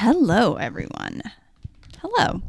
Hello, 0.00 0.56
everyone. 0.56 1.22
Hello. 2.02 2.42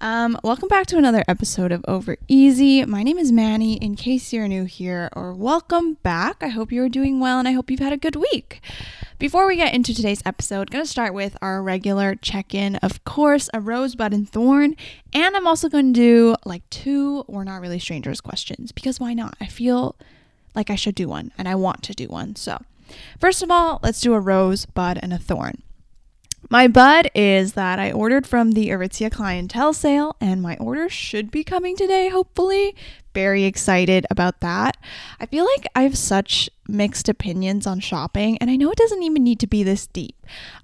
Um, 0.00 0.38
welcome 0.44 0.68
back 0.68 0.86
to 0.86 0.96
another 0.96 1.24
episode 1.26 1.72
of 1.72 1.84
Over 1.88 2.16
Easy. 2.28 2.84
My 2.84 3.02
name 3.02 3.18
is 3.18 3.32
Manny. 3.32 3.74
In 3.78 3.96
case 3.96 4.32
you're 4.32 4.46
new 4.46 4.66
here, 4.66 5.10
or 5.16 5.34
welcome 5.34 5.94
back. 6.04 6.44
I 6.44 6.46
hope 6.46 6.70
you 6.70 6.84
are 6.84 6.88
doing 6.88 7.18
well 7.18 7.40
and 7.40 7.48
I 7.48 7.52
hope 7.52 7.72
you've 7.72 7.80
had 7.80 7.92
a 7.92 7.96
good 7.96 8.14
week. 8.14 8.60
Before 9.18 9.48
we 9.48 9.56
get 9.56 9.74
into 9.74 9.92
today's 9.92 10.22
episode, 10.24 10.70
going 10.70 10.84
to 10.84 10.88
start 10.88 11.12
with 11.12 11.36
our 11.42 11.60
regular 11.60 12.14
check-in. 12.14 12.76
Of 12.76 13.04
course, 13.04 13.50
a 13.52 13.60
rosebud 13.60 14.14
and 14.14 14.30
thorn, 14.30 14.76
and 15.12 15.36
I'm 15.36 15.48
also 15.48 15.68
going 15.68 15.92
to 15.92 16.00
do 16.00 16.36
like 16.44 16.70
two 16.70 17.24
"We're 17.26 17.42
not 17.42 17.62
really 17.62 17.80
strangers" 17.80 18.20
questions 18.20 18.70
because 18.70 19.00
why 19.00 19.12
not? 19.12 19.36
I 19.40 19.46
feel 19.46 19.96
like 20.54 20.70
I 20.70 20.76
should 20.76 20.94
do 20.94 21.08
one, 21.08 21.32
and 21.36 21.48
I 21.48 21.56
want 21.56 21.82
to 21.82 21.94
do 21.94 22.06
one. 22.06 22.36
So, 22.36 22.62
first 23.18 23.42
of 23.42 23.50
all, 23.50 23.80
let's 23.82 24.00
do 24.00 24.14
a 24.14 24.20
rose, 24.20 24.66
bud, 24.66 25.00
and 25.02 25.12
a 25.12 25.18
thorn. 25.18 25.62
My 26.48 26.68
bud 26.68 27.10
is 27.14 27.54
that 27.54 27.80
I 27.80 27.90
ordered 27.90 28.26
from 28.26 28.52
the 28.52 28.68
Aritzia 28.68 29.10
clientele 29.10 29.72
sale, 29.72 30.16
and 30.20 30.40
my 30.40 30.56
order 30.58 30.88
should 30.88 31.30
be 31.30 31.42
coming 31.42 31.76
today, 31.76 32.08
hopefully. 32.08 32.76
Very 33.14 33.44
excited 33.44 34.06
about 34.10 34.40
that. 34.40 34.76
I 35.18 35.26
feel 35.26 35.44
like 35.44 35.66
I 35.74 35.82
have 35.82 35.98
such 35.98 36.48
mixed 36.68 37.08
opinions 37.08 37.66
on 37.66 37.80
shopping, 37.80 38.38
and 38.38 38.48
I 38.48 38.56
know 38.56 38.70
it 38.70 38.78
doesn't 38.78 39.02
even 39.02 39.24
need 39.24 39.40
to 39.40 39.48
be 39.48 39.64
this 39.64 39.88
deep. 39.88 40.14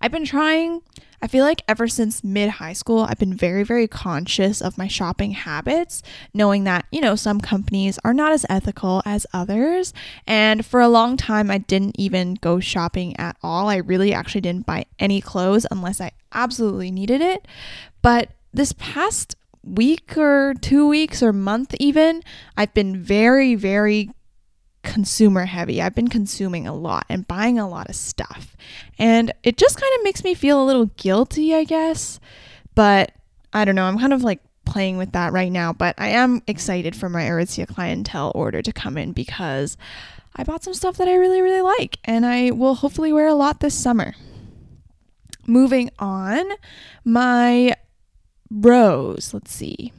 I've 0.00 0.12
been 0.12 0.24
trying, 0.24 0.82
I 1.22 1.28
feel 1.28 1.44
like 1.44 1.62
ever 1.68 1.86
since 1.86 2.24
mid 2.24 2.50
high 2.50 2.72
school, 2.72 3.06
I've 3.08 3.18
been 3.18 3.32
very, 3.32 3.62
very 3.62 3.86
conscious 3.86 4.60
of 4.60 4.76
my 4.76 4.88
shopping 4.88 5.30
habits, 5.30 6.02
knowing 6.34 6.64
that, 6.64 6.84
you 6.90 7.00
know, 7.00 7.14
some 7.14 7.40
companies 7.40 7.96
are 8.04 8.12
not 8.12 8.32
as 8.32 8.44
ethical 8.50 9.02
as 9.04 9.24
others. 9.32 9.94
And 10.26 10.66
for 10.66 10.80
a 10.80 10.88
long 10.88 11.16
time, 11.16 11.48
I 11.48 11.58
didn't 11.58 11.94
even 11.96 12.34
go 12.34 12.58
shopping 12.58 13.16
at 13.18 13.36
all. 13.40 13.68
I 13.68 13.76
really 13.76 14.12
actually 14.12 14.40
didn't 14.40 14.66
buy 14.66 14.86
any 14.98 15.20
clothes 15.20 15.64
unless 15.70 16.00
I 16.00 16.10
absolutely 16.32 16.90
needed 16.90 17.20
it. 17.20 17.46
But 18.02 18.30
this 18.52 18.72
past 18.72 19.36
week 19.62 20.18
or 20.18 20.54
two 20.60 20.88
weeks 20.88 21.22
or 21.22 21.32
month, 21.32 21.72
even, 21.78 22.24
I've 22.56 22.74
been 22.74 23.00
very, 23.00 23.54
very 23.54 24.10
consumer 24.92 25.46
heavy. 25.46 25.80
I've 25.80 25.94
been 25.94 26.08
consuming 26.08 26.66
a 26.66 26.74
lot 26.74 27.06
and 27.08 27.26
buying 27.26 27.58
a 27.58 27.66
lot 27.66 27.88
of 27.88 27.96
stuff. 27.96 28.54
And 28.98 29.32
it 29.42 29.56
just 29.56 29.80
kind 29.80 29.92
of 29.96 30.04
makes 30.04 30.22
me 30.22 30.34
feel 30.34 30.62
a 30.62 30.66
little 30.66 30.86
guilty, 30.96 31.54
I 31.54 31.64
guess. 31.64 32.20
But 32.74 33.12
I 33.54 33.64
don't 33.64 33.74
know. 33.74 33.84
I'm 33.84 33.98
kind 33.98 34.12
of 34.12 34.22
like 34.22 34.40
playing 34.66 34.98
with 34.98 35.12
that 35.12 35.32
right 35.32 35.50
now. 35.50 35.72
But 35.72 35.94
I 35.96 36.08
am 36.08 36.42
excited 36.46 36.94
for 36.94 37.08
my 37.08 37.22
Aritzia 37.22 37.66
clientele 37.66 38.32
order 38.34 38.60
to 38.60 38.70
come 38.70 38.98
in 38.98 39.12
because 39.12 39.78
I 40.36 40.44
bought 40.44 40.62
some 40.62 40.74
stuff 40.74 40.98
that 40.98 41.08
I 41.08 41.14
really, 41.14 41.40
really 41.40 41.62
like. 41.62 41.98
And 42.04 42.26
I 42.26 42.50
will 42.50 42.74
hopefully 42.74 43.14
wear 43.14 43.28
a 43.28 43.34
lot 43.34 43.60
this 43.60 43.74
summer. 43.74 44.14
Moving 45.46 45.90
on, 45.98 46.44
my 47.02 47.74
rose. 48.50 49.32
Let's 49.32 49.52
see. 49.54 49.94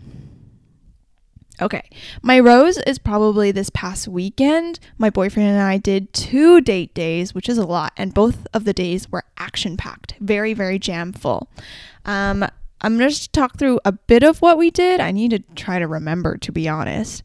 Okay. 1.64 1.90
My 2.22 2.42
rose 2.42 2.78
is 2.80 3.00
probably 3.00 3.52
this 3.52 3.70
past 3.70 4.10
weekend. 4.10 4.82
My 4.98 5.10
boyfriend 5.10 5.48
and 5.48 5.62
I 5.62 5.78
did 5.78 6.12
two 6.12 6.60
date 6.60 6.94
days, 6.94 7.34
which 7.34 7.48
is 7.48 7.58
a 7.58 7.66
lot, 7.66 7.94
and 7.96 8.14
both 8.14 8.46
of 8.54 8.66
the 8.66 8.74
days 8.74 9.10
were 9.10 9.24
action 9.38 9.78
packed, 9.78 10.16
very, 10.20 10.54
very 10.54 10.78
jam 10.78 11.14
full. 11.14 11.48
Um, 12.04 12.46
I'm 12.82 12.98
going 12.98 13.10
to 13.10 13.32
talk 13.32 13.58
through 13.58 13.80
a 13.86 13.94
bit 13.94 14.24
of 14.24 14.42
what 14.42 14.58
we 14.58 14.72
did. 14.72 15.00
I 15.00 15.12
need 15.12 15.32
to 15.32 15.40
try 15.56 15.80
to 15.80 15.88
remember, 15.88 16.38
to 16.40 16.52
be 16.52 16.68
honest. 16.68 17.24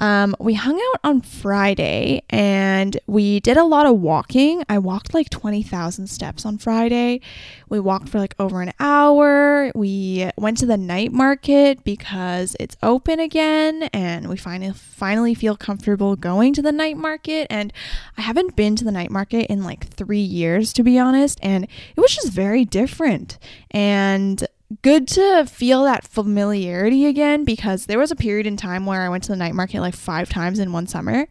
Um, 0.00 0.34
we 0.40 0.54
hung 0.54 0.76
out 0.76 1.00
on 1.04 1.20
Friday 1.20 2.22
and 2.28 2.98
we 3.06 3.40
did 3.40 3.56
a 3.56 3.64
lot 3.64 3.86
of 3.86 4.00
walking. 4.00 4.64
I 4.68 4.78
walked 4.78 5.14
like 5.14 5.30
20,000 5.30 6.08
steps 6.08 6.44
on 6.44 6.58
Friday. 6.58 7.20
We 7.68 7.80
walked 7.80 8.08
for 8.08 8.18
like 8.18 8.34
over 8.38 8.60
an 8.60 8.72
hour. 8.80 9.70
We 9.74 10.30
went 10.36 10.58
to 10.58 10.66
the 10.66 10.76
night 10.76 11.12
market 11.12 11.84
because 11.84 12.56
it's 12.58 12.76
open 12.82 13.20
again 13.20 13.84
and 13.92 14.28
we 14.28 14.36
finally 14.36 14.72
finally 14.72 15.34
feel 15.34 15.56
comfortable 15.56 16.16
going 16.16 16.54
to 16.54 16.62
the 16.62 16.72
night 16.72 16.96
market 16.96 17.46
and 17.50 17.72
I 18.16 18.22
haven't 18.22 18.56
been 18.56 18.76
to 18.76 18.84
the 18.84 18.92
night 18.92 19.10
market 19.10 19.50
in 19.50 19.64
like 19.64 19.86
3 19.88 20.18
years 20.18 20.72
to 20.74 20.82
be 20.82 20.98
honest 20.98 21.38
and 21.42 21.64
it 21.64 22.00
was 22.00 22.14
just 22.14 22.32
very 22.32 22.64
different. 22.64 23.38
And 23.70 24.46
good 24.82 25.06
to 25.08 25.44
feel 25.46 25.84
that 25.84 26.04
familiarity 26.04 27.06
again 27.06 27.44
because 27.44 27.86
there 27.86 27.98
was 27.98 28.10
a 28.10 28.16
period 28.16 28.46
in 28.46 28.56
time 28.56 28.86
where 28.86 29.02
I 29.02 29.08
went 29.08 29.24
to 29.24 29.32
the 29.32 29.36
night 29.36 29.54
market 29.54 29.80
like 29.80 29.94
five 29.94 30.28
times 30.28 30.58
in 30.58 30.72
one 30.72 30.86
summer. 30.86 31.26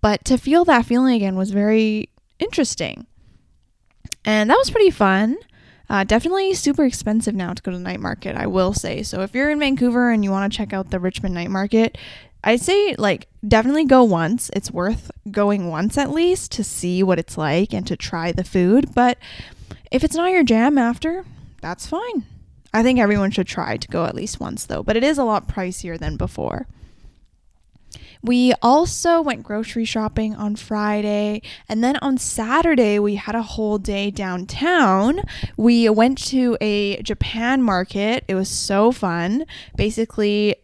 But 0.00 0.24
to 0.26 0.38
feel 0.38 0.64
that 0.66 0.86
feeling 0.86 1.14
again 1.14 1.36
was 1.36 1.50
very 1.50 2.10
interesting. 2.38 3.06
And 4.24 4.50
that 4.50 4.58
was 4.58 4.70
pretty 4.70 4.90
fun. 4.90 5.36
Uh, 5.88 6.04
definitely 6.04 6.54
super 6.54 6.84
expensive 6.84 7.34
now 7.34 7.52
to 7.52 7.62
go 7.62 7.70
to 7.70 7.76
the 7.76 7.82
night 7.82 8.00
market, 8.00 8.36
I 8.36 8.46
will 8.46 8.72
say. 8.72 9.02
So 9.02 9.20
if 9.20 9.34
you're 9.34 9.50
in 9.50 9.58
Vancouver 9.58 10.10
and 10.10 10.24
you 10.24 10.30
want 10.30 10.50
to 10.50 10.56
check 10.56 10.72
out 10.72 10.90
the 10.90 11.00
Richmond 11.00 11.34
night 11.34 11.50
market, 11.50 11.98
I'd 12.42 12.60
say 12.60 12.94
like 12.96 13.28
definitely 13.46 13.84
go 13.84 14.02
once. 14.02 14.50
It's 14.54 14.70
worth 14.70 15.10
going 15.30 15.68
once 15.68 15.98
at 15.98 16.10
least 16.10 16.52
to 16.52 16.64
see 16.64 17.02
what 17.02 17.18
it's 17.18 17.36
like 17.36 17.72
and 17.72 17.86
to 17.86 17.96
try 17.96 18.32
the 18.32 18.44
food. 18.44 18.94
But 18.94 19.18
if 19.90 20.04
it's 20.04 20.14
not 20.14 20.32
your 20.32 20.42
jam 20.42 20.78
after, 20.78 21.24
that's 21.60 21.86
fine. 21.86 22.24
I 22.74 22.82
think 22.82 22.98
everyone 22.98 23.30
should 23.30 23.46
try 23.46 23.76
to 23.76 23.88
go 23.88 24.04
at 24.04 24.16
least 24.16 24.40
once 24.40 24.66
though, 24.66 24.82
but 24.82 24.96
it 24.96 25.04
is 25.04 25.16
a 25.16 25.24
lot 25.24 25.46
pricier 25.48 25.96
than 25.96 26.16
before. 26.16 26.66
We 28.20 28.52
also 28.62 29.20
went 29.20 29.42
grocery 29.44 29.84
shopping 29.84 30.34
on 30.34 30.56
Friday, 30.56 31.42
and 31.68 31.84
then 31.84 31.98
on 31.98 32.16
Saturday, 32.18 32.98
we 32.98 33.16
had 33.16 33.34
a 33.34 33.42
whole 33.42 33.78
day 33.78 34.10
downtown. 34.10 35.20
We 35.56 35.88
went 35.90 36.18
to 36.28 36.56
a 36.60 37.00
Japan 37.02 37.62
market. 37.62 38.24
It 38.26 38.34
was 38.34 38.48
so 38.48 38.92
fun. 38.92 39.44
Basically, 39.76 40.56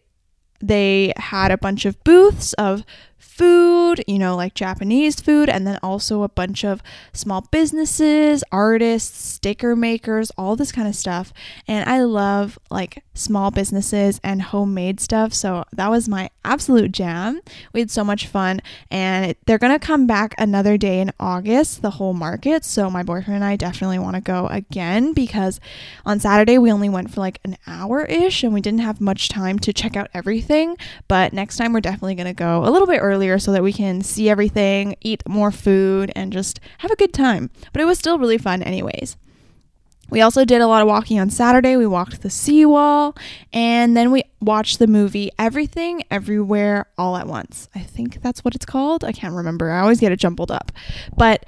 they 0.59 1.13
had 1.17 1.51
a 1.51 1.57
bunch 1.57 1.85
of 1.85 2.03
booths 2.03 2.53
of 2.53 2.83
food, 3.31 4.03
you 4.07 4.19
know, 4.19 4.35
like 4.35 4.53
Japanese 4.53 5.21
food, 5.21 5.47
and 5.47 5.65
then 5.65 5.79
also 5.81 6.23
a 6.23 6.29
bunch 6.29 6.65
of 6.65 6.83
small 7.13 7.47
businesses, 7.49 8.43
artists, 8.51 9.25
sticker 9.25 9.75
makers, 9.75 10.31
all 10.37 10.55
this 10.55 10.71
kind 10.71 10.87
of 10.87 10.95
stuff. 10.95 11.31
And 11.67 11.89
I 11.89 12.03
love 12.03 12.59
like 12.69 13.03
small 13.13 13.49
businesses 13.49 14.19
and 14.23 14.41
homemade 14.41 14.99
stuff. 14.99 15.33
So 15.33 15.63
that 15.71 15.89
was 15.89 16.09
my 16.09 16.29
absolute 16.43 16.91
jam. 16.91 17.41
We 17.73 17.79
had 17.79 17.91
so 17.91 18.03
much 18.03 18.27
fun. 18.27 18.61
And 18.89 19.35
they're 19.45 19.57
going 19.57 19.77
to 19.77 19.85
come 19.85 20.07
back 20.07 20.35
another 20.37 20.77
day 20.77 20.99
in 20.99 21.11
August, 21.19 21.81
the 21.81 21.91
whole 21.91 22.13
market. 22.13 22.65
So 22.65 22.89
my 22.89 23.03
boyfriend 23.03 23.35
and 23.35 23.45
I 23.45 23.55
definitely 23.55 23.99
want 23.99 24.15
to 24.15 24.21
go 24.21 24.47
again 24.47 25.13
because 25.13 25.59
on 26.05 26.19
Saturday 26.19 26.57
we 26.57 26.71
only 26.71 26.89
went 26.89 27.11
for 27.11 27.21
like 27.21 27.39
an 27.45 27.57
hour 27.65 28.03
ish 28.05 28.43
and 28.43 28.53
we 28.53 28.61
didn't 28.61 28.81
have 28.81 28.99
much 28.99 29.29
time 29.29 29.57
to 29.59 29.71
check 29.71 29.95
out 29.95 30.09
everything. 30.13 30.75
But 31.07 31.31
next 31.31 31.57
time 31.57 31.71
we're 31.71 31.79
definitely 31.81 32.15
going 32.15 32.27
to 32.27 32.33
go 32.33 32.65
a 32.65 32.69
little 32.69 32.87
bit 32.87 32.99
earlier 32.99 33.20
earlier 33.21 33.37
so 33.37 33.51
that 33.51 33.61
we 33.61 33.71
can 33.71 34.01
see 34.01 34.29
everything, 34.29 34.95
eat 35.01 35.21
more 35.27 35.51
food, 35.51 36.11
and 36.15 36.33
just 36.33 36.59
have 36.79 36.89
a 36.89 36.95
good 36.95 37.13
time. 37.13 37.51
But 37.71 37.81
it 37.81 37.85
was 37.85 37.99
still 37.99 38.17
really 38.17 38.39
fun, 38.39 38.63
anyways. 38.63 39.15
We 40.09 40.21
also 40.21 40.43
did 40.43 40.59
a 40.59 40.67
lot 40.67 40.81
of 40.81 40.87
walking 40.87 41.19
on 41.19 41.29
Saturday. 41.29 41.77
We 41.77 41.85
walked 41.85 42.21
the 42.21 42.29
seawall 42.29 43.15
and 43.53 43.95
then 43.95 44.11
we 44.11 44.23
watched 44.41 44.79
the 44.79 44.87
movie 44.87 45.31
Everything 45.39 46.03
Everywhere 46.11 46.87
All 46.97 47.15
at 47.15 47.27
Once. 47.27 47.69
I 47.73 47.79
think 47.79 48.21
that's 48.21 48.43
what 48.43 48.53
it's 48.53 48.65
called. 48.65 49.05
I 49.05 49.13
can't 49.13 49.33
remember. 49.33 49.71
I 49.71 49.79
always 49.79 50.01
get 50.01 50.11
it 50.11 50.19
jumbled 50.19 50.51
up. 50.51 50.73
But 51.15 51.45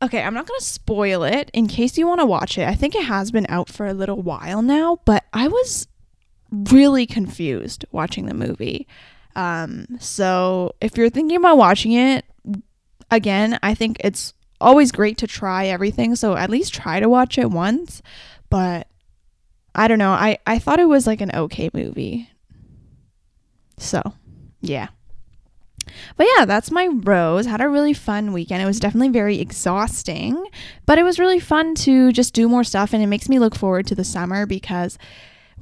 okay, 0.00 0.22
I'm 0.22 0.34
not 0.34 0.46
going 0.46 0.60
to 0.60 0.64
spoil 0.64 1.24
it 1.24 1.50
in 1.52 1.66
case 1.66 1.98
you 1.98 2.06
want 2.06 2.20
to 2.20 2.26
watch 2.26 2.56
it. 2.56 2.68
I 2.68 2.76
think 2.76 2.94
it 2.94 3.06
has 3.06 3.32
been 3.32 3.46
out 3.48 3.68
for 3.68 3.86
a 3.86 3.94
little 3.94 4.22
while 4.22 4.62
now, 4.62 5.00
but 5.04 5.24
I 5.32 5.48
was 5.48 5.88
really 6.52 7.04
confused 7.06 7.84
watching 7.90 8.26
the 8.26 8.34
movie. 8.34 8.86
Um, 9.34 9.86
so 9.98 10.74
if 10.80 10.96
you're 10.96 11.10
thinking 11.10 11.36
about 11.36 11.56
watching 11.56 11.92
it, 11.92 12.24
again, 13.10 13.58
I 13.62 13.74
think 13.74 13.98
it's 14.00 14.34
always 14.60 14.92
great 14.92 15.18
to 15.18 15.26
try 15.26 15.66
everything. 15.66 16.14
So 16.16 16.36
at 16.36 16.50
least 16.50 16.74
try 16.74 17.00
to 17.00 17.08
watch 17.08 17.38
it 17.38 17.50
once. 17.50 18.02
But 18.50 18.88
I 19.74 19.88
don't 19.88 19.98
know. 19.98 20.12
I, 20.12 20.38
I 20.46 20.58
thought 20.58 20.80
it 20.80 20.88
was 20.88 21.06
like 21.06 21.20
an 21.20 21.34
okay 21.34 21.70
movie. 21.72 22.30
So, 23.78 24.00
yeah. 24.60 24.88
But 26.16 26.26
yeah, 26.36 26.44
that's 26.44 26.70
my 26.70 26.86
rose. 26.86 27.46
Had 27.46 27.60
a 27.60 27.68
really 27.68 27.92
fun 27.92 28.32
weekend. 28.32 28.62
It 28.62 28.66
was 28.66 28.80
definitely 28.80 29.08
very 29.08 29.40
exhausting, 29.40 30.46
but 30.86 30.98
it 30.98 31.02
was 31.02 31.18
really 31.18 31.40
fun 31.40 31.74
to 31.76 32.12
just 32.12 32.34
do 32.34 32.48
more 32.48 32.64
stuff 32.64 32.92
and 32.92 33.02
it 33.02 33.08
makes 33.08 33.28
me 33.28 33.38
look 33.38 33.54
forward 33.54 33.86
to 33.88 33.94
the 33.94 34.04
summer 34.04 34.46
because 34.46 34.98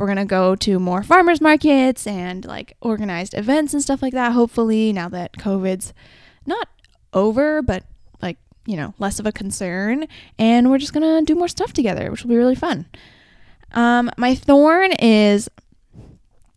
we're 0.01 0.07
going 0.07 0.17
to 0.17 0.25
go 0.25 0.57
to 0.57 0.79
more 0.79 1.03
farmers 1.03 1.43
markets 1.43 2.07
and 2.07 2.47
like 2.47 2.75
organized 2.81 3.35
events 3.35 3.75
and 3.75 3.83
stuff 3.83 4.01
like 4.01 4.15
that, 4.15 4.33
hopefully, 4.33 4.95
now 4.95 5.11
that 5.11 5.35
COVID's 5.35 5.93
not 6.47 6.69
over, 7.13 7.61
but 7.61 7.85
like, 8.23 8.39
you 8.65 8.79
know, 8.79 8.95
less 8.99 9.21
of 9.21 9.27
a 9.27 9.33
concern. 9.33 10.07
And 10.39 10.71
we're 10.71 10.79
just 10.79 10.95
going 10.95 11.03
to 11.03 11.23
do 11.31 11.39
more 11.39 11.49
stuff 11.49 11.75
together, 11.75 12.11
which 12.11 12.23
will 12.23 12.31
be 12.31 12.37
really 12.39 12.55
fun. 12.55 12.87
Um, 13.73 14.11
my 14.17 14.35
thorn 14.35 14.93
is 14.93 15.51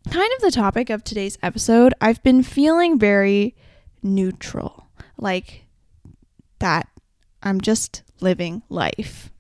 kind 0.09 0.31
of 0.37 0.41
the 0.41 0.51
topic 0.51 0.89
of 0.89 1.03
today's 1.03 1.37
episode. 1.43 1.93
I've 1.99 2.23
been 2.23 2.43
feeling 2.43 2.97
very 2.97 3.57
neutral, 4.01 4.87
like 5.17 5.65
that 6.59 6.87
I'm 7.43 7.59
just 7.59 8.03
living 8.21 8.63
life. 8.69 9.32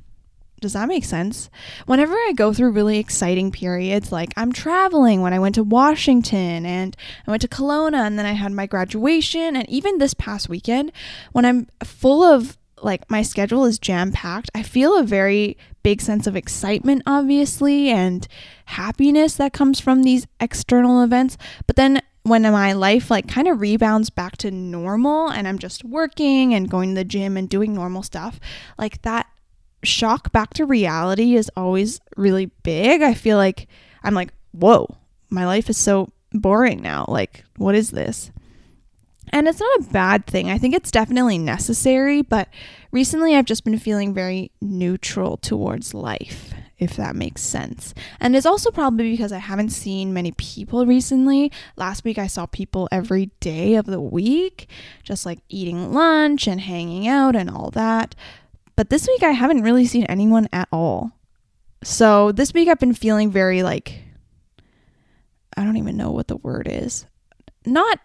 Does 0.63 0.73
that 0.73 0.87
make 0.87 1.03
sense? 1.03 1.49
Whenever 1.85 2.13
I 2.13 2.31
go 2.35 2.53
through 2.53 2.71
really 2.71 2.97
exciting 2.97 3.51
periods, 3.51 4.13
like 4.13 4.33
I'm 4.37 4.53
traveling 4.53 5.21
when 5.21 5.33
I 5.33 5.39
went 5.39 5.55
to 5.55 5.63
Washington 5.63 6.65
and 6.65 6.95
I 7.27 7.31
went 7.31 7.41
to 7.41 7.49
Kelowna 7.49 8.07
and 8.07 8.17
then 8.17 8.25
I 8.25 8.31
had 8.31 8.53
my 8.53 8.65
graduation, 8.65 9.57
and 9.57 9.69
even 9.69 9.97
this 9.97 10.13
past 10.13 10.47
weekend, 10.47 10.93
when 11.33 11.43
I'm 11.43 11.67
full 11.83 12.23
of 12.23 12.57
like 12.81 13.09
my 13.11 13.23
schedule 13.23 13.65
is 13.65 13.77
jam 13.77 14.13
packed, 14.13 14.49
I 14.55 14.63
feel 14.63 14.97
a 14.97 15.03
very 15.03 15.57
big 15.83 15.99
sense 15.99 16.27
of 16.27 16.35
excitement, 16.37 17.03
obviously, 17.05 17.89
and 17.89 18.25
happiness 18.65 19.35
that 19.35 19.51
comes 19.51 19.81
from 19.81 20.03
these 20.03 20.27
external 20.39 21.03
events. 21.03 21.37
But 21.67 21.75
then 21.75 22.01
when 22.23 22.43
my 22.43 22.71
life 22.71 23.11
like 23.11 23.27
kind 23.27 23.49
of 23.49 23.59
rebounds 23.59 24.09
back 24.09 24.37
to 24.37 24.49
normal 24.49 25.27
and 25.27 25.45
I'm 25.45 25.59
just 25.59 25.83
working 25.83 26.53
and 26.53 26.69
going 26.69 26.89
to 26.89 26.95
the 26.95 27.03
gym 27.03 27.35
and 27.35 27.49
doing 27.49 27.73
normal 27.73 28.01
stuff, 28.01 28.39
like 28.77 29.01
that 29.01 29.27
shock 29.83 30.31
back 30.31 30.53
to 30.55 30.65
reality 30.65 31.35
is 31.35 31.51
always 31.55 31.99
really 32.17 32.47
big. 32.63 33.01
I 33.01 33.13
feel 33.13 33.37
like 33.37 33.67
I'm 34.03 34.13
like, 34.13 34.33
whoa, 34.51 34.97
my 35.29 35.45
life 35.45 35.69
is 35.69 35.77
so 35.77 36.11
boring 36.31 36.81
now. 36.81 37.05
Like, 37.07 37.43
what 37.57 37.75
is 37.75 37.91
this? 37.91 38.31
And 39.31 39.47
it's 39.47 39.59
not 39.59 39.79
a 39.79 39.91
bad 39.91 40.27
thing. 40.27 40.49
I 40.51 40.57
think 40.57 40.75
it's 40.75 40.91
definitely 40.91 41.37
necessary, 41.37 42.21
but 42.21 42.49
recently 42.91 43.35
I've 43.35 43.45
just 43.45 43.63
been 43.63 43.79
feeling 43.79 44.13
very 44.13 44.51
neutral 44.61 45.37
towards 45.37 45.93
life, 45.93 46.53
if 46.77 46.95
that 46.97 47.15
makes 47.15 47.41
sense. 47.41 47.95
And 48.19 48.35
it's 48.35 48.45
also 48.45 48.69
probably 48.69 49.09
because 49.11 49.31
I 49.31 49.39
haven't 49.39 49.69
seen 49.69 50.13
many 50.13 50.33
people 50.33 50.85
recently. 50.85 51.51
Last 51.77 52.03
week 52.03 52.19
I 52.19 52.27
saw 52.27 52.45
people 52.45 52.87
every 52.91 53.31
day 53.39 53.73
of 53.73 53.85
the 53.85 54.01
week, 54.01 54.69
just 55.01 55.25
like 55.25 55.39
eating 55.49 55.93
lunch 55.93 56.47
and 56.47 56.61
hanging 56.61 57.07
out 57.07 57.35
and 57.35 57.49
all 57.49 57.71
that. 57.71 58.13
But 58.75 58.89
this 58.89 59.07
week 59.07 59.23
I 59.23 59.31
haven't 59.31 59.63
really 59.63 59.85
seen 59.85 60.05
anyone 60.05 60.47
at 60.51 60.67
all. 60.71 61.11
So 61.83 62.31
this 62.31 62.53
week 62.53 62.67
I've 62.69 62.79
been 62.79 62.93
feeling 62.93 63.31
very 63.31 63.63
like 63.63 63.99
I 65.55 65.63
don't 65.63 65.77
even 65.77 65.97
know 65.97 66.11
what 66.11 66.27
the 66.27 66.37
word 66.37 66.67
is. 66.69 67.05
Not 67.65 67.99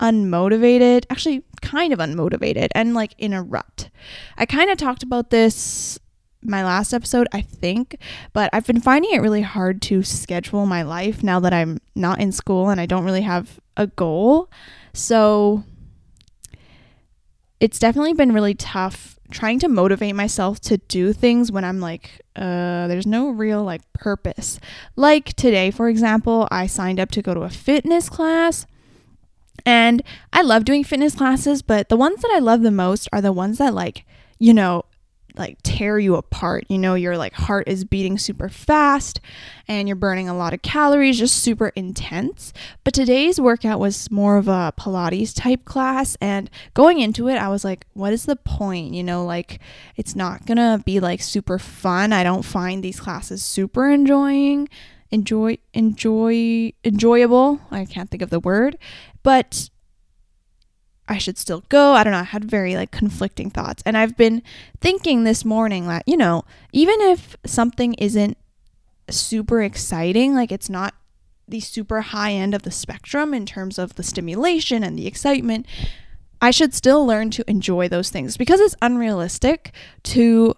unmotivated, 0.00 1.04
actually 1.10 1.44
kind 1.60 1.92
of 1.92 1.98
unmotivated 1.98 2.68
and 2.74 2.94
like 2.94 3.14
in 3.18 3.32
a 3.32 3.42
rut. 3.42 3.90
I 4.36 4.46
kind 4.46 4.70
of 4.70 4.78
talked 4.78 5.02
about 5.02 5.30
this 5.30 5.98
my 6.42 6.62
last 6.62 6.92
episode, 6.92 7.26
I 7.32 7.40
think, 7.40 7.96
but 8.34 8.50
I've 8.52 8.66
been 8.66 8.80
finding 8.80 9.12
it 9.12 9.22
really 9.22 9.40
hard 9.40 9.80
to 9.82 10.02
schedule 10.02 10.66
my 10.66 10.82
life 10.82 11.22
now 11.22 11.40
that 11.40 11.54
I'm 11.54 11.78
not 11.94 12.20
in 12.20 12.32
school 12.32 12.68
and 12.68 12.80
I 12.80 12.86
don't 12.86 13.04
really 13.04 13.22
have 13.22 13.58
a 13.78 13.86
goal. 13.86 14.50
So 14.92 15.64
it's 17.64 17.78
definitely 17.78 18.12
been 18.12 18.32
really 18.32 18.52
tough 18.52 19.18
trying 19.30 19.58
to 19.58 19.68
motivate 19.68 20.14
myself 20.14 20.60
to 20.60 20.76
do 20.76 21.14
things 21.14 21.50
when 21.50 21.64
I'm 21.64 21.80
like, 21.80 22.20
uh, 22.36 22.86
there's 22.88 23.06
no 23.06 23.30
real 23.30 23.64
like 23.64 23.80
purpose. 23.94 24.60
Like 24.96 25.32
today, 25.32 25.70
for 25.70 25.88
example, 25.88 26.46
I 26.50 26.66
signed 26.66 27.00
up 27.00 27.10
to 27.12 27.22
go 27.22 27.32
to 27.32 27.40
a 27.40 27.48
fitness 27.48 28.10
class. 28.10 28.66
And 29.64 30.02
I 30.30 30.42
love 30.42 30.66
doing 30.66 30.84
fitness 30.84 31.14
classes, 31.14 31.62
but 31.62 31.88
the 31.88 31.96
ones 31.96 32.20
that 32.20 32.30
I 32.34 32.38
love 32.38 32.60
the 32.60 32.70
most 32.70 33.08
are 33.14 33.22
the 33.22 33.32
ones 33.32 33.56
that 33.56 33.72
like, 33.72 34.04
you 34.38 34.52
know, 34.52 34.84
like 35.36 35.58
tear 35.62 35.98
you 35.98 36.16
apart. 36.16 36.64
You 36.68 36.78
know, 36.78 36.94
your 36.94 37.16
like 37.18 37.32
heart 37.34 37.68
is 37.68 37.84
beating 37.84 38.18
super 38.18 38.48
fast 38.48 39.20
and 39.66 39.88
you're 39.88 39.96
burning 39.96 40.28
a 40.28 40.36
lot 40.36 40.54
of 40.54 40.62
calories, 40.62 41.18
just 41.18 41.42
super 41.42 41.68
intense. 41.74 42.52
But 42.84 42.94
today's 42.94 43.40
workout 43.40 43.80
was 43.80 44.10
more 44.10 44.36
of 44.36 44.48
a 44.48 44.72
Pilates 44.78 45.34
type 45.34 45.64
class 45.64 46.16
and 46.20 46.50
going 46.74 47.00
into 47.00 47.28
it, 47.28 47.36
I 47.36 47.48
was 47.48 47.64
like, 47.64 47.86
what 47.94 48.12
is 48.12 48.26
the 48.26 48.36
point? 48.36 48.94
You 48.94 49.02
know, 49.02 49.24
like 49.24 49.60
it's 49.96 50.14
not 50.14 50.46
going 50.46 50.58
to 50.58 50.82
be 50.84 51.00
like 51.00 51.20
super 51.20 51.58
fun. 51.58 52.12
I 52.12 52.22
don't 52.22 52.44
find 52.44 52.82
these 52.82 53.00
classes 53.00 53.42
super 53.42 53.88
enjoying 53.88 54.68
enjoy 55.10 55.56
enjoy 55.72 56.72
enjoyable. 56.84 57.60
I 57.70 57.84
can't 57.84 58.10
think 58.10 58.22
of 58.22 58.30
the 58.30 58.40
word, 58.40 58.76
but 59.22 59.70
I 61.08 61.18
should 61.18 61.38
still 61.38 61.64
go. 61.68 61.92
I 61.92 62.04
don't 62.04 62.12
know. 62.12 62.20
I 62.20 62.24
had 62.24 62.44
very 62.44 62.76
like 62.76 62.90
conflicting 62.90 63.50
thoughts. 63.50 63.82
And 63.84 63.96
I've 63.96 64.16
been 64.16 64.42
thinking 64.80 65.24
this 65.24 65.44
morning 65.44 65.86
that, 65.88 66.02
you 66.06 66.16
know, 66.16 66.44
even 66.72 67.00
if 67.00 67.36
something 67.44 67.94
isn't 67.94 68.38
super 69.10 69.62
exciting, 69.62 70.34
like 70.34 70.50
it's 70.50 70.70
not 70.70 70.94
the 71.46 71.60
super 71.60 72.00
high 72.00 72.32
end 72.32 72.54
of 72.54 72.62
the 72.62 72.70
spectrum 72.70 73.34
in 73.34 73.44
terms 73.44 73.78
of 73.78 73.96
the 73.96 74.02
stimulation 74.02 74.82
and 74.82 74.98
the 74.98 75.06
excitement, 75.06 75.66
I 76.40 76.50
should 76.50 76.74
still 76.74 77.06
learn 77.06 77.30
to 77.32 77.50
enjoy 77.50 77.88
those 77.88 78.10
things 78.10 78.36
because 78.36 78.60
it's 78.60 78.76
unrealistic 78.80 79.72
to 80.04 80.54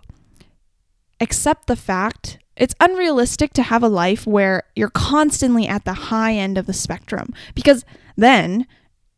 accept 1.20 1.66
the 1.66 1.76
fact 1.76 2.38
it's 2.56 2.74
unrealistic 2.80 3.52
to 3.52 3.62
have 3.62 3.82
a 3.82 3.88
life 3.88 4.26
where 4.26 4.62
you're 4.74 4.88
constantly 4.88 5.66
at 5.68 5.84
the 5.84 5.92
high 5.92 6.32
end 6.32 6.56
of 6.56 6.66
the 6.66 6.72
spectrum 6.72 7.34
because 7.54 7.84
then 8.16 8.66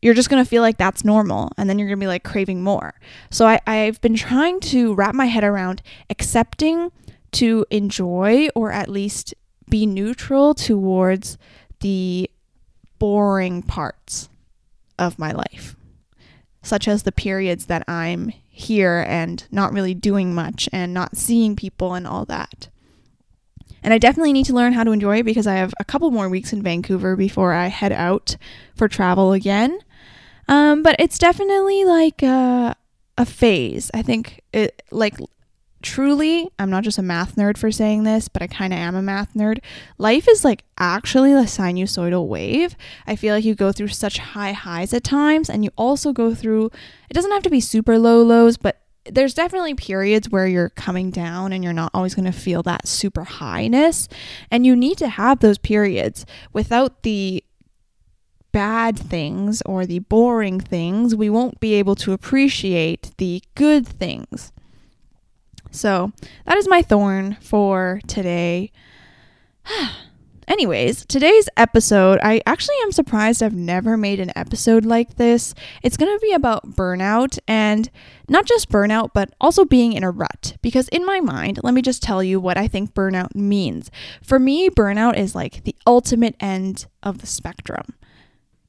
you're 0.01 0.13
just 0.13 0.29
going 0.29 0.43
to 0.43 0.49
feel 0.49 0.61
like 0.61 0.77
that's 0.77 1.03
normal 1.03 1.51
and 1.57 1.69
then 1.69 1.77
you're 1.77 1.87
going 1.87 1.99
to 1.99 2.03
be 2.03 2.07
like 2.07 2.23
craving 2.23 2.61
more. 2.61 2.93
So 3.29 3.45
I, 3.45 3.59
I've 3.67 3.99
been 4.01 4.15
trying 4.15 4.59
to 4.61 4.93
wrap 4.93 5.13
my 5.13 5.25
head 5.25 5.43
around 5.43 5.81
accepting 6.09 6.91
to 7.33 7.65
enjoy 7.69 8.47
or 8.55 8.71
at 8.71 8.89
least 8.89 9.33
be 9.69 9.85
neutral 9.85 10.53
towards 10.53 11.37
the 11.81 12.29
boring 12.97 13.61
parts 13.61 14.29
of 14.97 15.19
my 15.19 15.31
life, 15.31 15.75
such 16.61 16.87
as 16.87 17.03
the 17.03 17.11
periods 17.11 17.67
that 17.67 17.83
I'm 17.87 18.33
here 18.47 19.05
and 19.07 19.45
not 19.51 19.73
really 19.73 19.93
doing 19.93 20.33
much 20.33 20.67
and 20.73 20.93
not 20.93 21.15
seeing 21.15 21.55
people 21.55 21.93
and 21.93 22.05
all 22.05 22.25
that. 22.25 22.69
And 23.81 23.93
I 23.93 23.97
definitely 23.97 24.33
need 24.33 24.45
to 24.47 24.53
learn 24.53 24.73
how 24.73 24.83
to 24.83 24.91
enjoy 24.91 25.19
it 25.19 25.23
because 25.23 25.47
I 25.47 25.55
have 25.55 25.73
a 25.79 25.85
couple 25.85 26.11
more 26.11 26.27
weeks 26.27 26.51
in 26.51 26.61
Vancouver 26.61 27.15
before 27.15 27.53
I 27.53 27.67
head 27.67 27.93
out 27.93 28.35
for 28.75 28.89
travel 28.89 29.31
again. 29.31 29.79
Um, 30.49 30.83
but 30.83 30.95
it's 30.99 31.19
definitely 31.19 31.85
like 31.85 32.21
a, 32.23 32.75
a 33.17 33.25
phase. 33.25 33.89
I 33.93 34.01
think 34.01 34.41
it 34.51 34.81
like 34.91 35.15
truly, 35.81 36.49
I'm 36.57 36.69
not 36.69 36.83
just 36.83 36.97
a 36.97 37.03
math 37.03 37.35
nerd 37.35 37.57
for 37.57 37.71
saying 37.71 38.03
this, 38.03 38.27
but 38.27 38.41
I 38.41 38.47
kind 38.47 38.73
of 38.73 38.79
am 38.79 38.95
a 38.95 39.01
math 39.01 39.33
nerd. 39.33 39.59
Life 39.97 40.27
is 40.27 40.43
like 40.43 40.65
actually 40.77 41.33
a 41.33 41.43
sinusoidal 41.43 42.27
wave. 42.27 42.75
I 43.07 43.15
feel 43.15 43.35
like 43.35 43.45
you 43.45 43.55
go 43.55 43.71
through 43.71 43.89
such 43.89 44.17
high 44.17 44.51
highs 44.51 44.93
at 44.93 45.03
times, 45.03 45.49
and 45.49 45.63
you 45.63 45.71
also 45.77 46.11
go 46.11 46.33
through, 46.33 46.71
it 47.09 47.13
doesn't 47.13 47.31
have 47.31 47.43
to 47.43 47.49
be 47.49 47.61
super 47.61 47.97
low 47.97 48.21
lows, 48.23 48.57
but 48.57 48.81
there's 49.05 49.33
definitely 49.33 49.73
periods 49.73 50.29
where 50.29 50.47
you're 50.47 50.69
coming 50.69 51.09
down 51.09 51.53
and 51.53 51.63
you're 51.63 51.73
not 51.73 51.91
always 51.93 52.13
going 52.13 52.25
to 52.25 52.37
feel 52.37 52.61
that 52.63 52.87
super 52.87 53.23
highness. 53.23 54.07
And 54.51 54.65
you 54.65 54.75
need 54.75 54.97
to 54.97 55.07
have 55.07 55.39
those 55.39 55.57
periods 55.57 56.25
without 56.53 57.03
the 57.03 57.43
bad 58.51 58.97
things 58.97 59.61
or 59.65 59.85
the 59.85 59.99
boring 59.99 60.59
things, 60.59 61.15
we 61.15 61.29
won't 61.29 61.59
be 61.59 61.73
able 61.75 61.95
to 61.95 62.13
appreciate 62.13 63.11
the 63.17 63.41
good 63.55 63.87
things. 63.87 64.51
So, 65.71 66.11
that 66.45 66.57
is 66.57 66.67
my 66.67 66.81
thorn 66.81 67.37
for 67.41 68.01
today. 68.07 68.71
Anyways, 70.47 71.05
today's 71.05 71.47
episode, 71.57 72.17
I 72.23 72.41
actually 72.43 72.77
am 72.81 72.91
surprised 72.91 73.43
I've 73.43 73.53
never 73.53 73.95
made 73.95 74.19
an 74.19 74.31
episode 74.35 74.83
like 74.83 75.17
this. 75.17 75.53
It's 75.83 75.95
going 75.95 76.11
to 76.11 76.19
be 76.19 76.33
about 76.33 76.71
burnout 76.71 77.37
and 77.47 77.87
not 78.27 78.47
just 78.47 78.71
burnout, 78.71 79.11
but 79.13 79.31
also 79.39 79.63
being 79.63 79.93
in 79.93 80.03
a 80.03 80.09
rut. 80.09 80.57
Because 80.63 80.87
in 80.87 81.05
my 81.05 81.19
mind, 81.19 81.59
let 81.61 81.75
me 81.75 81.83
just 81.83 82.01
tell 82.01 82.23
you 82.23 82.39
what 82.39 82.57
I 82.57 82.67
think 82.67 82.95
burnout 82.95 83.35
means. 83.35 83.91
For 84.23 84.39
me, 84.39 84.71
burnout 84.71 85.17
is 85.17 85.35
like 85.35 85.63
the 85.65 85.75
ultimate 85.85 86.35
end 86.39 86.87
of 87.03 87.19
the 87.19 87.27
spectrum 87.27 87.93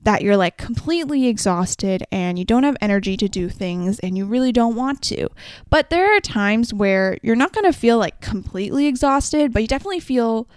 that 0.03 0.23
you're 0.23 0.37
like 0.37 0.57
completely 0.57 1.27
exhausted 1.27 2.05
and 2.11 2.39
you 2.39 2.45
don't 2.45 2.63
have 2.63 2.77
energy 2.81 3.17
to 3.17 3.29
do 3.29 3.49
things 3.49 3.99
and 4.01 4.17
you 4.17 4.25
really 4.25 4.53
don't 4.53 4.75
want 4.75 5.03
to. 5.03 5.29
But 5.69 5.91
there 5.91 6.17
are 6.17 6.21
times 6.21 6.73
where 6.73 7.19
you're 7.23 7.37
not 7.37 7.53
going 7.53 7.71
to 7.71 7.79
feel 7.79 7.99
like 7.99 8.21
completely 8.21 8.87
exhausted, 8.87 9.53
but 9.53 9.63
you 9.63 9.69
definitely 9.69 10.01
feel 10.01 10.49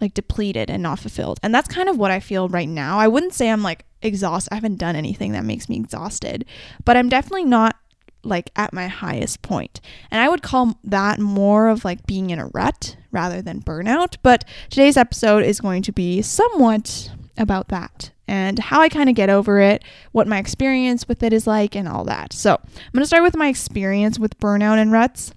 like 0.00 0.14
depleted 0.14 0.70
and 0.70 0.82
not 0.82 0.98
fulfilled. 0.98 1.40
And 1.42 1.54
that's 1.54 1.68
kind 1.68 1.88
of 1.88 1.96
what 1.96 2.10
I 2.10 2.20
feel 2.20 2.48
right 2.48 2.68
now. 2.68 2.98
I 2.98 3.08
wouldn't 3.08 3.34
say 3.34 3.50
I'm 3.50 3.62
like 3.62 3.84
exhausted. 4.02 4.52
I 4.52 4.56
haven't 4.56 4.76
done 4.78 4.96
anything 4.96 5.32
that 5.32 5.44
makes 5.44 5.68
me 5.68 5.76
exhausted, 5.76 6.44
but 6.84 6.96
I'm 6.96 7.08
definitely 7.08 7.44
not 7.44 7.76
like 8.22 8.50
at 8.56 8.72
my 8.72 8.86
highest 8.86 9.40
point. 9.40 9.80
And 10.10 10.20
I 10.20 10.28
would 10.28 10.42
call 10.42 10.78
that 10.84 11.18
more 11.18 11.68
of 11.68 11.84
like 11.84 12.06
being 12.06 12.30
in 12.30 12.38
a 12.38 12.48
rut 12.48 12.96
rather 13.10 13.40
than 13.40 13.62
burnout. 13.62 14.16
But 14.22 14.44
today's 14.68 14.98
episode 14.98 15.42
is 15.44 15.60
going 15.60 15.82
to 15.82 15.92
be 15.92 16.20
somewhat 16.20 17.10
about 17.38 17.68
that 17.68 18.10
and 18.30 18.60
how 18.60 18.80
I 18.80 18.88
kind 18.88 19.08
of 19.08 19.16
get 19.16 19.28
over 19.28 19.58
it, 19.58 19.82
what 20.12 20.28
my 20.28 20.38
experience 20.38 21.08
with 21.08 21.24
it 21.24 21.32
is 21.32 21.48
like, 21.48 21.74
and 21.74 21.88
all 21.88 22.04
that. 22.04 22.32
So, 22.32 22.52
I'm 22.54 22.92
going 22.92 23.02
to 23.02 23.06
start 23.06 23.24
with 23.24 23.36
my 23.36 23.48
experience 23.48 24.20
with 24.20 24.38
burnout 24.38 24.78
and 24.78 24.92
ruts. 24.92 25.32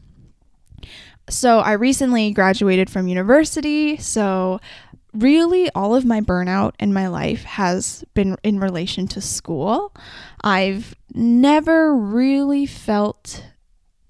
So, 1.28 1.60
I 1.60 1.72
recently 1.72 2.32
graduated 2.32 2.92
from 2.92 3.08
university. 3.08 3.98
So, 3.98 4.60
really, 5.12 5.72
all 5.72 5.96
of 5.96 6.06
my 6.06 6.22
burnout 6.22 6.74
in 6.80 6.94
my 6.94 7.08
life 7.08 7.44
has 7.44 8.06
been 8.14 8.38
in 8.44 8.60
relation 8.60 9.08
to 9.08 9.22
school. 9.22 9.92
I've 10.44 10.94
never 11.16 11.96
really 11.96 12.68
felt 12.68 13.44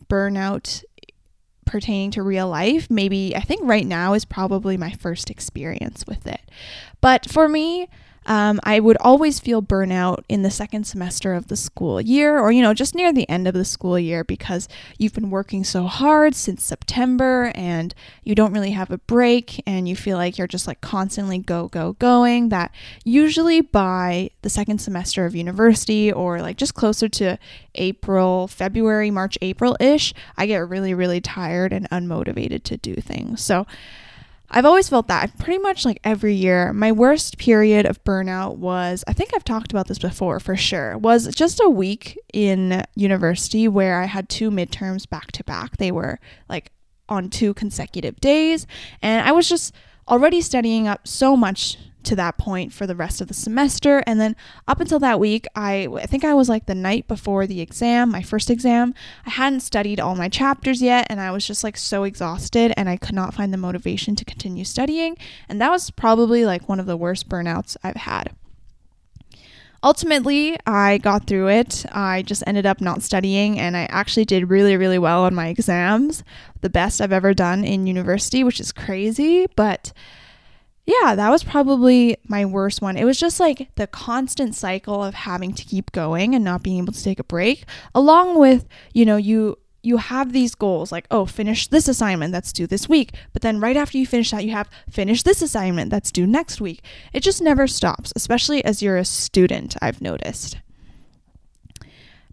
burnout 0.09 0.83
pertaining 1.65 2.11
to 2.11 2.21
real 2.21 2.49
life, 2.49 2.89
maybe 2.91 3.33
I 3.35 3.39
think 3.39 3.61
right 3.63 3.87
now 3.87 4.13
is 4.13 4.25
probably 4.25 4.75
my 4.75 4.91
first 4.91 5.29
experience 5.29 6.05
with 6.05 6.27
it. 6.27 6.41
But 7.01 7.31
for 7.31 7.47
me, 7.47 7.87
um, 8.25 8.59
I 8.63 8.79
would 8.79 8.97
always 8.97 9.39
feel 9.39 9.61
burnout 9.61 10.23
in 10.29 10.41
the 10.41 10.51
second 10.51 10.85
semester 10.85 11.33
of 11.33 11.47
the 11.47 11.55
school 11.55 11.99
year, 11.99 12.39
or, 12.39 12.51
you 12.51 12.61
know, 12.61 12.73
just 12.73 12.95
near 12.95 13.11
the 13.11 13.29
end 13.29 13.47
of 13.47 13.53
the 13.53 13.65
school 13.65 13.99
year 13.99 14.23
because 14.23 14.67
you've 14.97 15.13
been 15.13 15.29
working 15.29 15.63
so 15.63 15.85
hard 15.85 16.35
since 16.35 16.63
September 16.63 17.51
and 17.55 17.93
you 18.23 18.35
don't 18.35 18.53
really 18.53 18.71
have 18.71 18.91
a 18.91 18.97
break 18.99 19.61
and 19.67 19.87
you 19.87 19.95
feel 19.95 20.17
like 20.17 20.37
you're 20.37 20.47
just 20.47 20.67
like 20.67 20.81
constantly 20.81 21.37
go, 21.37 21.67
go, 21.67 21.93
going. 21.93 22.49
That 22.49 22.71
usually 23.03 23.61
by 23.61 24.29
the 24.41 24.49
second 24.49 24.79
semester 24.79 25.25
of 25.25 25.35
university 25.35 26.11
or 26.11 26.41
like 26.41 26.57
just 26.57 26.73
closer 26.73 27.09
to 27.09 27.37
April, 27.75 28.47
February, 28.47 29.11
March, 29.11 29.37
April 29.41 29.75
ish, 29.79 30.13
I 30.37 30.45
get 30.45 30.67
really, 30.67 30.93
really 30.93 31.21
tired 31.21 31.73
and 31.73 31.89
unmotivated 31.89 32.63
to 32.63 32.77
do 32.77 32.95
things. 32.95 33.41
So, 33.41 33.65
I've 34.55 34.65
always 34.65 34.87
felt 34.87 35.07
that 35.07 35.35
pretty 35.39 35.57
much 35.57 35.83
like 35.83 35.99
every 36.03 36.35
year. 36.35 36.71
My 36.73 36.91
worst 36.91 37.39
period 37.39 37.87
of 37.87 38.03
burnout 38.03 38.57
was, 38.57 39.03
I 39.07 39.13
think 39.13 39.31
I've 39.33 39.43
talked 39.43 39.71
about 39.71 39.87
this 39.87 39.97
before 39.97 40.39
for 40.39 40.55
sure, 40.55 40.95
was 40.95 41.27
just 41.33 41.59
a 41.63 41.69
week 41.69 42.19
in 42.31 42.83
university 42.95 43.67
where 43.67 43.99
I 43.99 44.05
had 44.05 44.29
two 44.29 44.51
midterms 44.51 45.09
back 45.09 45.31
to 45.33 45.43
back. 45.43 45.77
They 45.77 45.91
were 45.91 46.19
like 46.47 46.71
on 47.09 47.31
two 47.31 47.55
consecutive 47.55 48.21
days. 48.21 48.67
And 49.01 49.27
I 49.27 49.31
was 49.31 49.49
just 49.49 49.73
already 50.07 50.39
studying 50.39 50.87
up 50.87 51.07
so 51.07 51.35
much 51.35 51.77
to 52.05 52.15
that 52.15 52.37
point 52.37 52.73
for 52.73 52.85
the 52.85 52.95
rest 52.95 53.21
of 53.21 53.27
the 53.27 53.33
semester. 53.33 54.03
And 54.05 54.19
then 54.19 54.35
up 54.67 54.79
until 54.79 54.99
that 54.99 55.19
week, 55.19 55.45
I, 55.55 55.87
I 55.93 56.05
think 56.05 56.23
I 56.23 56.33
was 56.33 56.49
like 56.49 56.65
the 56.65 56.75
night 56.75 57.07
before 57.07 57.47
the 57.47 57.61
exam, 57.61 58.11
my 58.11 58.21
first 58.21 58.49
exam. 58.49 58.93
I 59.25 59.31
hadn't 59.31 59.61
studied 59.61 59.99
all 59.99 60.15
my 60.15 60.29
chapters 60.29 60.81
yet, 60.81 61.07
and 61.09 61.19
I 61.19 61.31
was 61.31 61.45
just 61.45 61.63
like 61.63 61.77
so 61.77 62.03
exhausted, 62.03 62.73
and 62.77 62.89
I 62.89 62.97
could 62.97 63.15
not 63.15 63.33
find 63.33 63.53
the 63.53 63.57
motivation 63.57 64.15
to 64.15 64.25
continue 64.25 64.63
studying. 64.63 65.17
And 65.49 65.61
that 65.61 65.71
was 65.71 65.89
probably 65.91 66.45
like 66.45 66.69
one 66.69 66.79
of 66.79 66.85
the 66.85 66.97
worst 66.97 67.29
burnouts 67.29 67.77
I've 67.83 67.95
had. 67.95 68.35
Ultimately, 69.83 70.57
I 70.65 70.97
got 70.99 71.27
through 71.27 71.49
it. 71.49 71.85
I 71.91 72.21
just 72.21 72.41
ended 72.47 72.65
up 72.65 72.79
not 72.79 73.03
studying, 73.03 73.59
and 73.59 73.75
I 73.75 73.83
actually 73.91 74.23
did 74.23 74.49
really, 74.49 74.77
really 74.77 74.97
well 74.97 75.25
on 75.25 75.35
my 75.35 75.49
exams. 75.49 76.23
The 76.61 76.69
best 76.69 77.01
I've 77.01 77.11
ever 77.11 77.33
done 77.33 77.65
in 77.65 77.85
university, 77.85 78.45
which 78.45 78.61
is 78.61 78.71
crazy, 78.71 79.45
but 79.57 79.91
yeah, 80.85 81.15
that 81.15 81.29
was 81.29 81.43
probably 81.43 82.17
my 82.27 82.43
worst 82.43 82.81
one. 82.81 82.97
It 82.97 83.05
was 83.05 83.17
just 83.17 83.39
like 83.39 83.69
the 83.75 83.87
constant 83.87 84.53
cycle 84.53 85.03
of 85.03 85.13
having 85.13 85.53
to 85.53 85.63
keep 85.63 85.91
going 85.93 86.35
and 86.35 86.43
not 86.43 86.61
being 86.61 86.79
able 86.79 86.93
to 86.93 87.03
take 87.03 87.19
a 87.19 87.23
break, 87.23 87.65
along 87.95 88.37
with, 88.37 88.67
you 88.93 89.05
know, 89.05 89.17
you 89.17 89.57
you 89.85 89.97
have 89.97 90.31
these 90.31 90.55
goals 90.55 90.93
like, 90.93 91.05
oh, 91.11 91.25
finish 91.25 91.67
this 91.67 91.89
assignment 91.89 92.31
that's 92.31 92.53
due 92.53 92.65
this 92.65 92.87
week. 92.87 93.13
But 93.33 93.41
then 93.41 93.59
right 93.59 93.75
after 93.75 93.97
you 93.97 94.07
finish 94.07 94.31
that, 94.31 94.45
you 94.45 94.51
have 94.51 94.69
finish 94.89 95.23
this 95.23 95.41
assignment 95.41 95.89
that's 95.89 96.11
due 96.11 96.25
next 96.25 96.61
week. 96.61 96.81
It 97.11 97.19
just 97.21 97.41
never 97.41 97.67
stops, 97.67 98.13
especially 98.15 98.63
as 98.63 98.81
you're 98.81 98.97
a 98.97 99.05
student, 99.05 99.75
I've 99.81 100.01
noticed. 100.01 100.57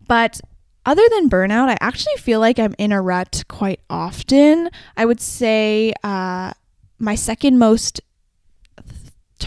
But 0.07 0.41
other 0.87 1.03
than 1.11 1.29
burnout, 1.29 1.69
I 1.69 1.77
actually 1.81 2.17
feel 2.19 2.41
like 2.41 2.59
I'm 2.59 2.75
in 2.79 2.91
a 2.91 3.03
rut 3.03 3.45
quite 3.49 3.81
often. 3.89 4.71
I 4.97 5.05
would 5.05 5.21
say 5.21 5.93
uh, 6.03 6.53
my 6.99 7.15
second 7.15 7.59
most 7.59 8.01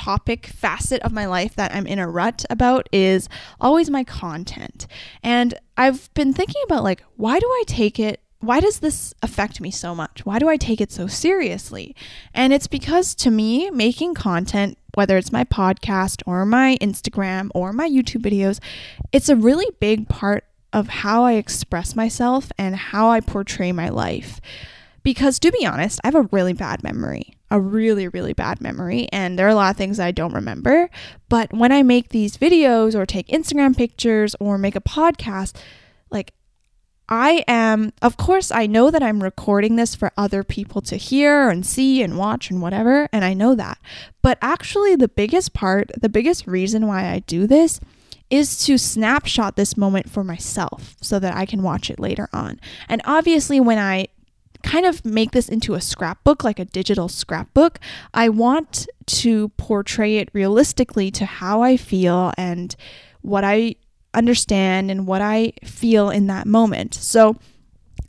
topic 0.04 0.48
facet 0.48 1.02
of 1.04 1.14
my 1.14 1.26
life 1.26 1.56
that 1.56 1.74
I'm 1.74 1.88
in 1.88 1.98
a 1.98 2.10
rut 2.10 2.44
about 2.50 2.90
is 2.92 3.30
always 3.62 3.90
my 3.90 4.04
content. 4.04 4.86
And 5.24 5.54
I've 5.78 6.14
been 6.14 6.34
thinking 6.34 6.62
about 6.66 6.84
like 6.84 7.04
why 7.16 7.40
do 7.40 7.46
I 7.48 7.64
take 7.68 8.00
it 8.00 8.20
why 8.40 8.60
does 8.60 8.80
this 8.80 9.14
affect 9.22 9.62
me 9.62 9.72
so 9.72 9.96
much? 9.96 10.26
Why 10.26 10.38
do 10.38 10.50
I 10.50 10.58
take 10.58 10.82
it 10.82 10.92
so 10.92 11.08
seriously? 11.08 11.96
And 12.34 12.52
it's 12.52 12.68
because 12.68 13.16
to 13.16 13.32
me, 13.32 13.70
making 13.70 14.16
content, 14.16 14.78
whether 14.96 15.16
it's 15.16 15.32
my 15.32 15.46
podcast 15.46 16.22
or 16.26 16.46
my 16.46 16.78
Instagram 16.82 17.52
or 17.56 17.72
my 17.72 17.90
YouTube 17.90 18.22
videos, 18.22 18.60
it's 19.14 19.30
a 19.30 19.38
really 19.38 19.68
big 19.80 20.10
part 20.10 20.44
of 20.74 20.90
how 20.90 21.24
I 21.24 21.34
express 21.36 21.96
myself 21.96 22.52
and 22.58 22.76
how 22.76 23.10
I 23.10 23.22
portray 23.22 23.72
my 23.72 23.88
life. 23.88 24.42
Because 25.04 25.40
to 25.40 25.50
be 25.50 25.66
honest, 25.66 26.02
I 26.04 26.08
have 26.08 26.16
a 26.16 26.30
really 26.34 26.52
bad 26.52 26.84
memory 26.84 27.36
a 27.54 27.62
really, 27.62 28.08
really 28.08 28.34
bad 28.34 28.60
memory, 28.60 29.08
and 29.14 29.38
there 29.38 29.46
are 29.46 29.52
a 29.52 29.56
lot 29.56 29.70
of 29.70 29.78
things 29.78 30.00
I 30.00 30.10
don't 30.10 30.34
remember. 30.34 30.90
But 31.30 31.54
when 31.54 31.72
I 31.72 31.84
make 31.84 32.10
these 32.10 32.36
videos 32.36 32.96
or 32.96 33.06
take 33.06 33.28
Instagram 33.28 33.78
pictures 33.78 34.36
or 34.40 34.58
make 34.58 34.76
a 34.76 34.82
podcast, 34.82 35.56
like 36.10 36.34
I 37.08 37.46
am, 37.48 37.94
of 38.02 38.18
course, 38.18 38.50
I 38.50 38.66
know 38.66 38.90
that 38.90 39.04
I'm 39.04 39.22
recording 39.22 39.76
this 39.76 39.94
for 39.94 40.12
other 40.18 40.44
people 40.44 40.82
to 40.82 40.98
hear 40.98 41.50
and 41.50 41.64
see 41.64 42.02
and 42.02 42.18
watch 42.18 42.50
and 42.50 42.60
whatever, 42.60 43.08
and 43.14 43.24
I 43.24 43.36
know 43.36 43.54
that. 43.54 43.78
But 44.24 44.40
actually, 44.42 44.96
the 44.96 45.08
biggest 45.08 45.54
part, 45.54 45.92
the 45.96 46.10
biggest 46.10 46.48
reason 46.48 46.88
why 46.88 47.12
I 47.12 47.20
do 47.20 47.46
this 47.46 47.80
is 48.32 48.66
to 48.66 48.80
snapshot 48.80 49.58
this 49.58 49.78
moment 49.78 50.10
for 50.10 50.24
myself 50.24 50.96
so 51.02 51.20
that 51.20 51.36
I 51.36 51.46
can 51.46 51.62
watch 51.62 51.92
it 51.92 52.00
later 52.00 52.30
on. 52.34 52.60
And 52.90 53.00
obviously, 53.06 53.60
when 53.60 53.78
I 53.78 54.08
kind 54.64 54.86
of 54.86 55.06
make 55.06 55.32
this 55.32 55.50
into 55.50 55.76
a 55.76 55.82
scrapbook, 55.82 56.44
like 56.44 56.60
a 56.60 56.66
digital 56.66 57.08
scrapbook. 57.08 57.80
I 58.14 58.30
want 58.30 58.88
to 59.06 59.50
portray 59.50 60.18
it 60.18 60.30
realistically 60.34 61.12
to 61.12 61.26
how 61.26 61.62
I 61.62 61.78
feel 61.78 62.32
and 62.38 62.76
what 63.22 63.44
I 63.44 63.76
understand 64.14 64.90
and 64.90 65.06
what 65.06 65.22
I 65.22 65.54
feel 65.64 66.10
in 66.10 66.28
that 66.28 66.48
moment. 66.48 66.94
So, 66.96 67.38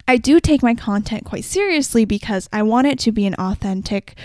I 0.07 0.19
do 0.19 0.39
take 0.39 0.63
my 0.63 0.75
content 0.75 1.25
quite 1.25 1.45
seriously 1.45 2.05
because 2.05 2.47
I 2.53 2.63
want 2.63 2.87
it 2.87 2.99
to 3.01 3.13
be 3.13 3.25
an 3.27 3.35
authentic, 3.37 4.17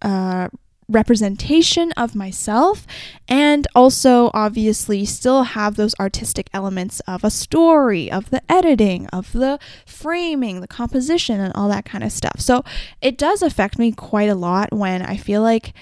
uh, 0.00 0.48
representation 0.90 1.92
of 1.92 2.14
myself 2.14 2.86
and 3.28 3.66
also 3.74 4.30
obviously 4.34 5.04
still 5.04 5.44
have 5.44 5.76
those 5.76 5.94
artistic 6.00 6.50
elements 6.52 7.00
of 7.00 7.24
a 7.24 7.30
story, 7.30 8.10
of 8.10 8.30
the 8.30 8.42
editing, 8.50 9.06
of 9.08 9.32
the 9.32 9.58
framing, 9.86 10.60
the 10.60 10.68
composition, 10.68 11.40
and 11.40 11.52
all 11.54 11.68
that 11.68 11.84
kind 11.84 12.04
of 12.04 12.12
stuff. 12.12 12.40
So 12.40 12.64
it 13.00 13.16
does 13.16 13.40
affect 13.42 13.78
me 13.78 13.92
quite 13.92 14.28
a 14.28 14.34
lot 14.34 14.72
when 14.72 15.02
I 15.02 15.16
feel 15.16 15.42
like 15.42 15.72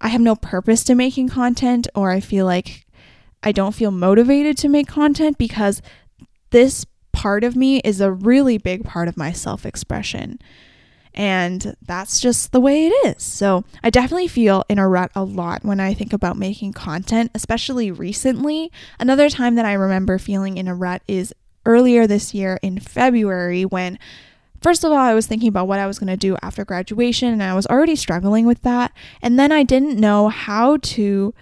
I 0.00 0.08
have 0.08 0.20
no 0.20 0.36
purpose 0.36 0.84
to 0.84 0.94
making 0.94 1.28
content 1.28 1.88
or 1.94 2.10
I 2.10 2.20
feel 2.20 2.44
like 2.44 2.86
I 3.42 3.52
don't 3.52 3.74
feel 3.74 3.90
motivated 3.90 4.58
to 4.58 4.68
make 4.68 4.88
content 4.88 5.38
because 5.38 5.80
this 6.50 6.84
part 7.12 7.44
of 7.44 7.56
me 7.56 7.78
is 7.80 8.00
a 8.00 8.12
really 8.12 8.58
big 8.58 8.84
part 8.84 9.08
of 9.08 9.16
my 9.16 9.32
self 9.32 9.64
expression. 9.66 10.38
And 11.18 11.76
that's 11.82 12.20
just 12.20 12.52
the 12.52 12.60
way 12.60 12.86
it 12.86 12.92
is. 13.04 13.24
So 13.24 13.64
I 13.82 13.90
definitely 13.90 14.28
feel 14.28 14.64
in 14.68 14.78
a 14.78 14.88
rut 14.88 15.10
a 15.16 15.24
lot 15.24 15.64
when 15.64 15.80
I 15.80 15.92
think 15.92 16.12
about 16.12 16.38
making 16.38 16.74
content, 16.74 17.32
especially 17.34 17.90
recently. 17.90 18.70
Another 19.00 19.28
time 19.28 19.56
that 19.56 19.66
I 19.66 19.72
remember 19.72 20.18
feeling 20.18 20.56
in 20.56 20.68
a 20.68 20.76
rut 20.76 21.02
is 21.08 21.34
earlier 21.66 22.06
this 22.06 22.34
year 22.34 22.60
in 22.62 22.78
February 22.78 23.64
when 23.64 23.98
First 24.60 24.82
of 24.82 24.90
all, 24.90 24.98
I 24.98 25.14
was 25.14 25.28
thinking 25.28 25.48
about 25.48 25.68
what 25.68 25.78
I 25.78 25.86
was 25.86 26.00
going 26.00 26.08
to 26.08 26.16
do 26.16 26.36
after 26.42 26.64
graduation, 26.64 27.32
and 27.32 27.44
I 27.44 27.54
was 27.54 27.64
already 27.68 27.94
struggling 27.94 28.44
with 28.44 28.62
that. 28.62 28.92
And 29.22 29.38
then 29.38 29.52
I 29.52 29.62
didn't 29.62 30.00
know 30.00 30.28
how 30.30 30.78
to 30.78 31.32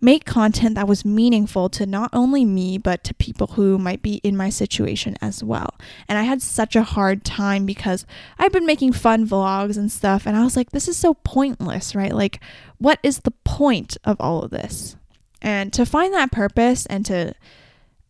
make 0.00 0.24
content 0.24 0.76
that 0.76 0.86
was 0.86 1.04
meaningful 1.04 1.68
to 1.68 1.84
not 1.84 2.10
only 2.12 2.44
me, 2.44 2.78
but 2.78 3.02
to 3.04 3.14
people 3.14 3.48
who 3.48 3.78
might 3.78 4.02
be 4.02 4.16
in 4.16 4.36
my 4.36 4.48
situation 4.48 5.16
as 5.20 5.42
well. 5.42 5.74
And 6.08 6.18
I 6.18 6.22
had 6.22 6.40
such 6.40 6.76
a 6.76 6.84
hard 6.84 7.24
time 7.24 7.66
because 7.66 8.06
I've 8.38 8.52
been 8.52 8.66
making 8.66 8.92
fun 8.92 9.26
vlogs 9.26 9.76
and 9.76 9.90
stuff, 9.90 10.26
and 10.26 10.36
I 10.36 10.44
was 10.44 10.56
like, 10.56 10.70
this 10.70 10.88
is 10.88 10.96
so 10.96 11.14
pointless, 11.14 11.94
right? 11.94 12.14
Like, 12.14 12.40
what 12.78 13.00
is 13.02 13.20
the 13.20 13.32
point 13.44 13.96
of 14.04 14.16
all 14.20 14.42
of 14.42 14.50
this? 14.50 14.96
And 15.42 15.72
to 15.72 15.84
find 15.84 16.14
that 16.14 16.32
purpose 16.32 16.86
and 16.86 17.04
to 17.06 17.34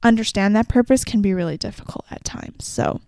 understand 0.02 0.54
that 0.54 0.68
purpose 0.68 1.04
can 1.04 1.22
be 1.22 1.34
really 1.34 1.56
difficult 1.56 2.04
at 2.10 2.24
times. 2.24 2.66
So, 2.66 3.00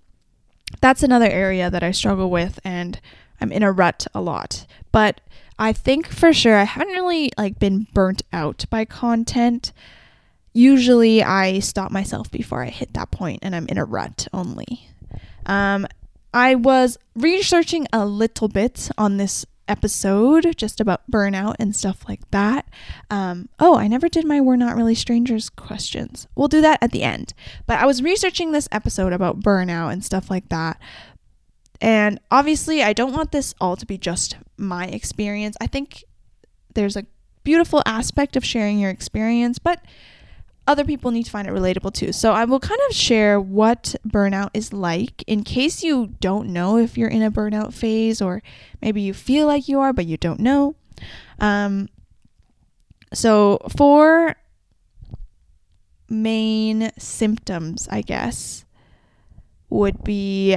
that's 0.80 1.02
another 1.02 1.28
area 1.28 1.68
that 1.68 1.82
I 1.82 1.90
struggle 1.90 2.30
with, 2.30 2.60
and 2.64 3.00
I'm 3.40 3.52
in 3.52 3.62
a 3.62 3.72
rut 3.72 4.06
a 4.14 4.20
lot. 4.20 4.66
But 4.92 5.20
I 5.60 5.74
think 5.74 6.08
for 6.08 6.32
sure 6.32 6.56
I 6.56 6.64
haven't 6.64 6.88
really 6.88 7.30
like 7.36 7.58
been 7.58 7.86
burnt 7.92 8.22
out 8.32 8.64
by 8.70 8.86
content. 8.86 9.72
Usually 10.54 11.22
I 11.22 11.58
stop 11.58 11.92
myself 11.92 12.30
before 12.30 12.64
I 12.64 12.70
hit 12.70 12.94
that 12.94 13.10
point 13.10 13.40
and 13.42 13.54
I'm 13.54 13.66
in 13.68 13.76
a 13.76 13.84
rut 13.84 14.26
only. 14.32 14.88
Um, 15.44 15.86
I 16.32 16.54
was 16.54 16.98
researching 17.14 17.86
a 17.92 18.06
little 18.06 18.48
bit 18.48 18.88
on 18.96 19.18
this 19.18 19.44
episode 19.68 20.56
just 20.56 20.80
about 20.80 21.08
burnout 21.10 21.56
and 21.58 21.76
stuff 21.76 22.08
like 22.08 22.28
that. 22.30 22.66
Um, 23.10 23.48
oh, 23.60 23.76
I 23.76 23.86
never 23.86 24.08
did 24.08 24.26
my 24.26 24.40
We're 24.40 24.56
Not 24.56 24.76
Really 24.76 24.94
Strangers 24.94 25.50
questions. 25.50 26.26
We'll 26.34 26.48
do 26.48 26.60
that 26.62 26.82
at 26.82 26.90
the 26.90 27.02
end. 27.02 27.34
But 27.66 27.78
I 27.78 27.86
was 27.86 28.02
researching 28.02 28.52
this 28.52 28.68
episode 28.72 29.12
about 29.12 29.40
burnout 29.40 29.92
and 29.92 30.04
stuff 30.04 30.30
like 30.30 30.48
that. 30.48 30.80
And 31.80 32.20
obviously, 32.30 32.82
I 32.82 32.92
don't 32.92 33.12
want 33.12 33.32
this 33.32 33.54
all 33.60 33.76
to 33.76 33.86
be 33.86 33.96
just 33.96 34.36
my 34.56 34.86
experience. 34.86 35.56
I 35.60 35.66
think 35.66 36.04
there's 36.74 36.96
a 36.96 37.06
beautiful 37.42 37.82
aspect 37.86 38.36
of 38.36 38.44
sharing 38.44 38.78
your 38.78 38.90
experience, 38.90 39.58
but 39.58 39.82
other 40.66 40.84
people 40.84 41.10
need 41.10 41.24
to 41.24 41.30
find 41.30 41.48
it 41.48 41.54
relatable 41.54 41.92
too. 41.92 42.12
So 42.12 42.32
I 42.32 42.44
will 42.44 42.60
kind 42.60 42.80
of 42.88 42.94
share 42.94 43.40
what 43.40 43.96
burnout 44.06 44.50
is 44.54 44.72
like 44.72 45.24
in 45.26 45.42
case 45.42 45.82
you 45.82 46.14
don't 46.20 46.50
know 46.50 46.76
if 46.76 46.96
you're 46.96 47.08
in 47.08 47.22
a 47.22 47.30
burnout 47.30 47.72
phase 47.72 48.20
or 48.22 48.42
maybe 48.80 49.00
you 49.00 49.14
feel 49.14 49.46
like 49.46 49.68
you 49.68 49.80
are, 49.80 49.92
but 49.92 50.06
you 50.06 50.16
don't 50.16 50.38
know. 50.38 50.76
Um, 51.38 51.88
so, 53.12 53.58
four 53.76 54.36
main 56.08 56.90
symptoms, 56.98 57.88
I 57.90 58.02
guess, 58.02 58.64
would 59.68 60.04
be 60.04 60.56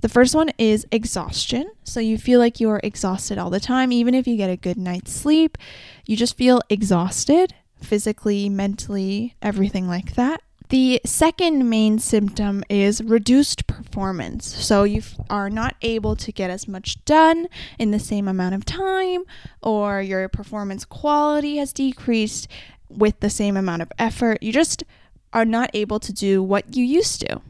the 0.00 0.08
first 0.08 0.34
one 0.34 0.50
is 0.58 0.86
exhaustion. 0.92 1.70
So 1.84 2.00
you 2.00 2.18
feel 2.18 2.38
like 2.38 2.60
you're 2.60 2.80
exhausted 2.82 3.38
all 3.38 3.50
the 3.50 3.60
time. 3.60 3.92
Even 3.92 4.14
if 4.14 4.26
you 4.26 4.36
get 4.36 4.50
a 4.50 4.56
good 4.56 4.76
night's 4.76 5.12
sleep, 5.12 5.58
you 6.06 6.16
just 6.16 6.36
feel 6.36 6.60
exhausted 6.68 7.54
physically, 7.82 8.48
mentally, 8.48 9.34
everything 9.42 9.88
like 9.88 10.14
that. 10.14 10.42
The 10.68 11.00
second 11.06 11.70
main 11.70 11.98
symptom 11.98 12.62
is 12.68 13.02
reduced 13.02 13.66
performance. 13.66 14.46
So 14.46 14.84
you 14.84 15.02
are 15.30 15.48
not 15.48 15.76
able 15.80 16.14
to 16.16 16.30
get 16.30 16.50
as 16.50 16.68
much 16.68 17.02
done 17.06 17.48
in 17.78 17.90
the 17.90 17.98
same 17.98 18.28
amount 18.28 18.54
of 18.54 18.66
time, 18.66 19.24
or 19.62 20.02
your 20.02 20.28
performance 20.28 20.84
quality 20.84 21.56
has 21.56 21.72
decreased 21.72 22.48
with 22.90 23.18
the 23.20 23.30
same 23.30 23.56
amount 23.56 23.80
of 23.80 23.90
effort. 23.98 24.42
You 24.42 24.52
just 24.52 24.84
are 25.32 25.46
not 25.46 25.70
able 25.72 26.00
to 26.00 26.12
do 26.12 26.42
what 26.42 26.76
you 26.76 26.84
used 26.84 27.20
to. 27.22 27.40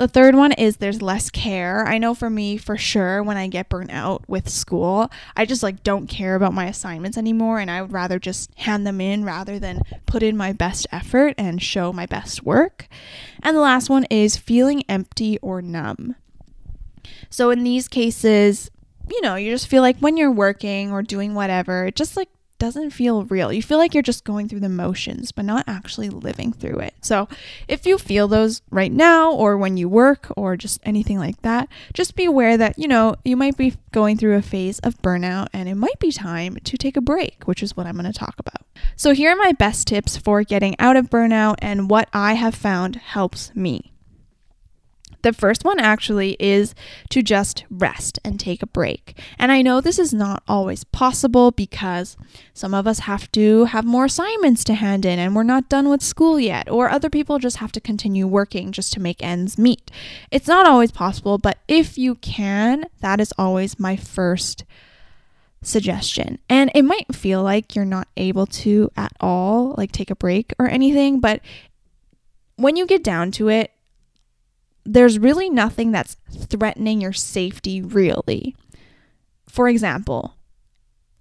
The 0.00 0.08
third 0.08 0.34
one 0.34 0.52
is 0.52 0.78
there's 0.78 1.02
less 1.02 1.28
care. 1.28 1.86
I 1.86 1.98
know 1.98 2.14
for 2.14 2.30
me, 2.30 2.56
for 2.56 2.78
sure, 2.78 3.22
when 3.22 3.36
I 3.36 3.48
get 3.48 3.68
burnt 3.68 3.90
out 3.92 4.26
with 4.26 4.48
school, 4.48 5.10
I 5.36 5.44
just 5.44 5.62
like 5.62 5.82
don't 5.82 6.06
care 6.06 6.36
about 6.36 6.54
my 6.54 6.64
assignments 6.64 7.18
anymore 7.18 7.58
and 7.58 7.70
I 7.70 7.82
would 7.82 7.92
rather 7.92 8.18
just 8.18 8.50
hand 8.60 8.86
them 8.86 8.98
in 9.02 9.26
rather 9.26 9.58
than 9.58 9.82
put 10.06 10.22
in 10.22 10.38
my 10.38 10.54
best 10.54 10.86
effort 10.90 11.34
and 11.36 11.62
show 11.62 11.92
my 11.92 12.06
best 12.06 12.46
work. 12.46 12.88
And 13.42 13.54
the 13.54 13.60
last 13.60 13.90
one 13.90 14.04
is 14.04 14.38
feeling 14.38 14.84
empty 14.88 15.38
or 15.40 15.60
numb. 15.60 16.16
So 17.28 17.50
in 17.50 17.62
these 17.62 17.86
cases, 17.86 18.70
you 19.10 19.20
know, 19.20 19.34
you 19.34 19.52
just 19.52 19.68
feel 19.68 19.82
like 19.82 19.98
when 19.98 20.16
you're 20.16 20.32
working 20.32 20.92
or 20.92 21.02
doing 21.02 21.34
whatever, 21.34 21.84
it 21.84 21.94
just 21.94 22.16
like 22.16 22.30
doesn't 22.60 22.90
feel 22.90 23.24
real. 23.24 23.52
You 23.52 23.62
feel 23.62 23.78
like 23.78 23.94
you're 23.94 24.02
just 24.02 24.22
going 24.22 24.48
through 24.48 24.60
the 24.60 24.68
motions, 24.68 25.32
but 25.32 25.44
not 25.44 25.64
actually 25.66 26.10
living 26.10 26.52
through 26.52 26.78
it. 26.78 26.94
So, 27.00 27.26
if 27.66 27.86
you 27.86 27.98
feel 27.98 28.28
those 28.28 28.62
right 28.70 28.92
now, 28.92 29.32
or 29.32 29.56
when 29.56 29.76
you 29.76 29.88
work, 29.88 30.28
or 30.36 30.56
just 30.56 30.78
anything 30.84 31.18
like 31.18 31.42
that, 31.42 31.68
just 31.92 32.14
be 32.14 32.26
aware 32.26 32.56
that, 32.56 32.78
you 32.78 32.86
know, 32.86 33.16
you 33.24 33.36
might 33.36 33.56
be 33.56 33.74
going 33.90 34.16
through 34.16 34.36
a 34.36 34.42
phase 34.42 34.78
of 34.80 35.02
burnout 35.02 35.48
and 35.52 35.68
it 35.68 35.74
might 35.74 35.98
be 35.98 36.12
time 36.12 36.58
to 36.62 36.76
take 36.76 36.96
a 36.96 37.00
break, 37.00 37.42
which 37.46 37.62
is 37.62 37.76
what 37.76 37.86
I'm 37.86 37.94
going 37.94 38.04
to 38.04 38.16
talk 38.16 38.36
about. 38.38 38.62
So, 38.94 39.12
here 39.12 39.32
are 39.32 39.36
my 39.36 39.52
best 39.52 39.88
tips 39.88 40.16
for 40.16 40.44
getting 40.44 40.78
out 40.78 40.96
of 40.96 41.10
burnout 41.10 41.56
and 41.58 41.90
what 41.90 42.08
I 42.12 42.34
have 42.34 42.54
found 42.54 42.96
helps 42.96 43.52
me. 43.56 43.89
The 45.22 45.32
first 45.32 45.64
one 45.64 45.78
actually 45.78 46.36
is 46.40 46.74
to 47.10 47.22
just 47.22 47.64
rest 47.70 48.18
and 48.24 48.40
take 48.40 48.62
a 48.62 48.66
break. 48.66 49.18
And 49.38 49.52
I 49.52 49.62
know 49.62 49.80
this 49.80 49.98
is 49.98 50.14
not 50.14 50.42
always 50.48 50.84
possible 50.84 51.50
because 51.50 52.16
some 52.54 52.74
of 52.74 52.86
us 52.86 53.00
have 53.00 53.30
to 53.32 53.64
have 53.66 53.84
more 53.84 54.06
assignments 54.06 54.64
to 54.64 54.74
hand 54.74 55.04
in 55.04 55.18
and 55.18 55.36
we're 55.36 55.42
not 55.42 55.68
done 55.68 55.88
with 55.88 56.02
school 56.02 56.40
yet, 56.40 56.70
or 56.70 56.88
other 56.88 57.10
people 57.10 57.38
just 57.38 57.58
have 57.58 57.72
to 57.72 57.80
continue 57.80 58.26
working 58.26 58.72
just 58.72 58.92
to 58.94 59.00
make 59.00 59.22
ends 59.22 59.58
meet. 59.58 59.90
It's 60.30 60.48
not 60.48 60.66
always 60.66 60.90
possible, 60.90 61.38
but 61.38 61.58
if 61.68 61.98
you 61.98 62.14
can, 62.16 62.86
that 63.00 63.20
is 63.20 63.32
always 63.36 63.78
my 63.78 63.96
first 63.96 64.64
suggestion. 65.62 66.38
And 66.48 66.70
it 66.74 66.82
might 66.82 67.14
feel 67.14 67.42
like 67.42 67.74
you're 67.76 67.84
not 67.84 68.08
able 68.16 68.46
to 68.46 68.90
at 68.96 69.12
all, 69.20 69.74
like 69.76 69.92
take 69.92 70.10
a 70.10 70.16
break 70.16 70.54
or 70.58 70.66
anything, 70.66 71.20
but 71.20 71.40
when 72.56 72.76
you 72.76 72.86
get 72.86 73.02
down 73.02 73.30
to 73.32 73.48
it, 73.48 73.70
there's 74.92 75.20
really 75.20 75.48
nothing 75.48 75.92
that's 75.92 76.16
threatening 76.32 77.00
your 77.00 77.12
safety, 77.12 77.80
really. 77.80 78.56
For 79.48 79.68
example, 79.68 80.34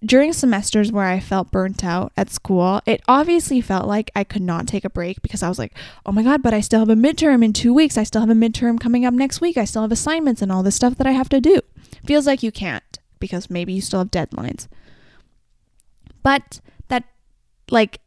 during 0.04 0.34
semesters 0.34 0.92
where 0.92 1.06
I 1.06 1.20
felt 1.20 1.52
burnt 1.52 1.84
out 1.84 2.12
at 2.18 2.32
school, 2.32 2.82
it 2.88 3.02
obviously 3.08 3.62
felt 3.62 3.88
like 3.88 4.10
I 4.16 4.24
could 4.24 4.42
not 4.42 4.68
take 4.68 4.86
a 4.86 4.90
break 4.90 5.22
because 5.22 5.44
I 5.44 5.50
was 5.50 5.60
like, 5.60 5.78
oh 6.04 6.12
my 6.12 6.24
God, 6.24 6.42
but 6.42 6.54
I 6.54 6.62
still 6.62 6.80
have 6.80 6.90
a 6.90 6.96
midterm 6.96 7.46
in 7.46 7.54
two 7.54 7.74
weeks. 7.74 7.98
I 7.98 8.04
still 8.04 8.22
have 8.22 8.30
a 8.30 8.34
midterm 8.34 8.80
coming 8.80 9.06
up 9.06 9.14
next 9.14 9.40
week. 9.40 9.56
I 9.56 9.66
still 9.66 9.84
have 9.84 9.92
assignments 9.92 10.42
and 10.42 10.52
all 10.52 10.64
this 10.64 10.76
stuff 10.76 10.96
that 10.96 11.08
I 11.08 11.12
have 11.12 11.30
to 11.30 11.40
do. 11.40 11.60
Feels 12.06 12.26
like 12.26 12.42
you 12.42 12.52
can't 12.52 12.98
because 13.20 13.52
maybe 13.52 13.74
you 13.74 13.82
still 13.82 14.00
have 14.00 14.10
deadlines. 14.10 14.68
But 16.24 16.60
that, 16.88 17.04
like, 17.70 18.00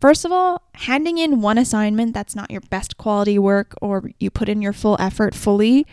First 0.00 0.24
of 0.24 0.30
all, 0.32 0.62
handing 0.74 1.18
in 1.18 1.40
one 1.40 1.58
assignment 1.58 2.14
that's 2.14 2.36
not 2.36 2.50
your 2.50 2.60
best 2.60 2.96
quality 2.96 3.38
work 3.38 3.74
or 3.82 4.10
you 4.18 4.30
put 4.30 4.48
in 4.48 4.62
your 4.62 4.72
full 4.72 4.96
effort 5.00 5.34
fully 5.34 5.86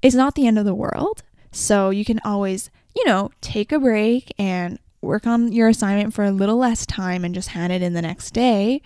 is 0.00 0.14
not 0.14 0.34
the 0.34 0.46
end 0.46 0.58
of 0.58 0.64
the 0.64 0.74
world. 0.74 1.22
So 1.52 1.90
you 1.90 2.04
can 2.04 2.20
always, 2.24 2.70
you 2.96 3.04
know, 3.04 3.30
take 3.40 3.72
a 3.72 3.78
break 3.78 4.32
and 4.38 4.78
work 5.02 5.26
on 5.26 5.52
your 5.52 5.68
assignment 5.68 6.14
for 6.14 6.24
a 6.24 6.30
little 6.30 6.56
less 6.56 6.86
time 6.86 7.24
and 7.24 7.34
just 7.34 7.50
hand 7.50 7.72
it 7.72 7.82
in 7.82 7.92
the 7.92 8.02
next 8.02 8.32
day 8.32 8.82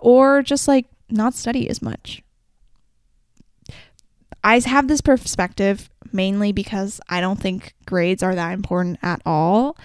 or 0.00 0.42
just 0.42 0.66
like 0.66 0.86
not 1.10 1.34
study 1.34 1.68
as 1.68 1.82
much. 1.82 2.22
I 4.42 4.58
have 4.60 4.88
this 4.88 5.00
perspective 5.00 5.90
mainly 6.12 6.52
because 6.52 7.00
I 7.08 7.20
don't 7.20 7.40
think 7.40 7.74
grades 7.86 8.22
are 8.22 8.34
that 8.34 8.52
important 8.52 8.98
at 9.02 9.20
all 9.24 9.76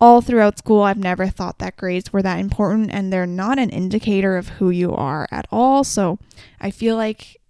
all 0.00 0.20
throughout 0.20 0.58
school, 0.58 0.82
I've 0.82 0.98
never 0.98 1.28
thought 1.28 1.58
that 1.58 1.76
grades 1.76 2.12
were 2.12 2.22
that 2.22 2.38
important, 2.38 2.90
and 2.92 3.12
they're 3.12 3.26
not 3.26 3.58
an 3.58 3.70
indicator 3.70 4.36
of 4.36 4.48
who 4.48 4.70
you 4.70 4.94
are 4.94 5.28
at 5.30 5.46
all. 5.50 5.84
So 5.84 6.18
I 6.60 6.70
feel 6.70 6.96
like 6.96 7.40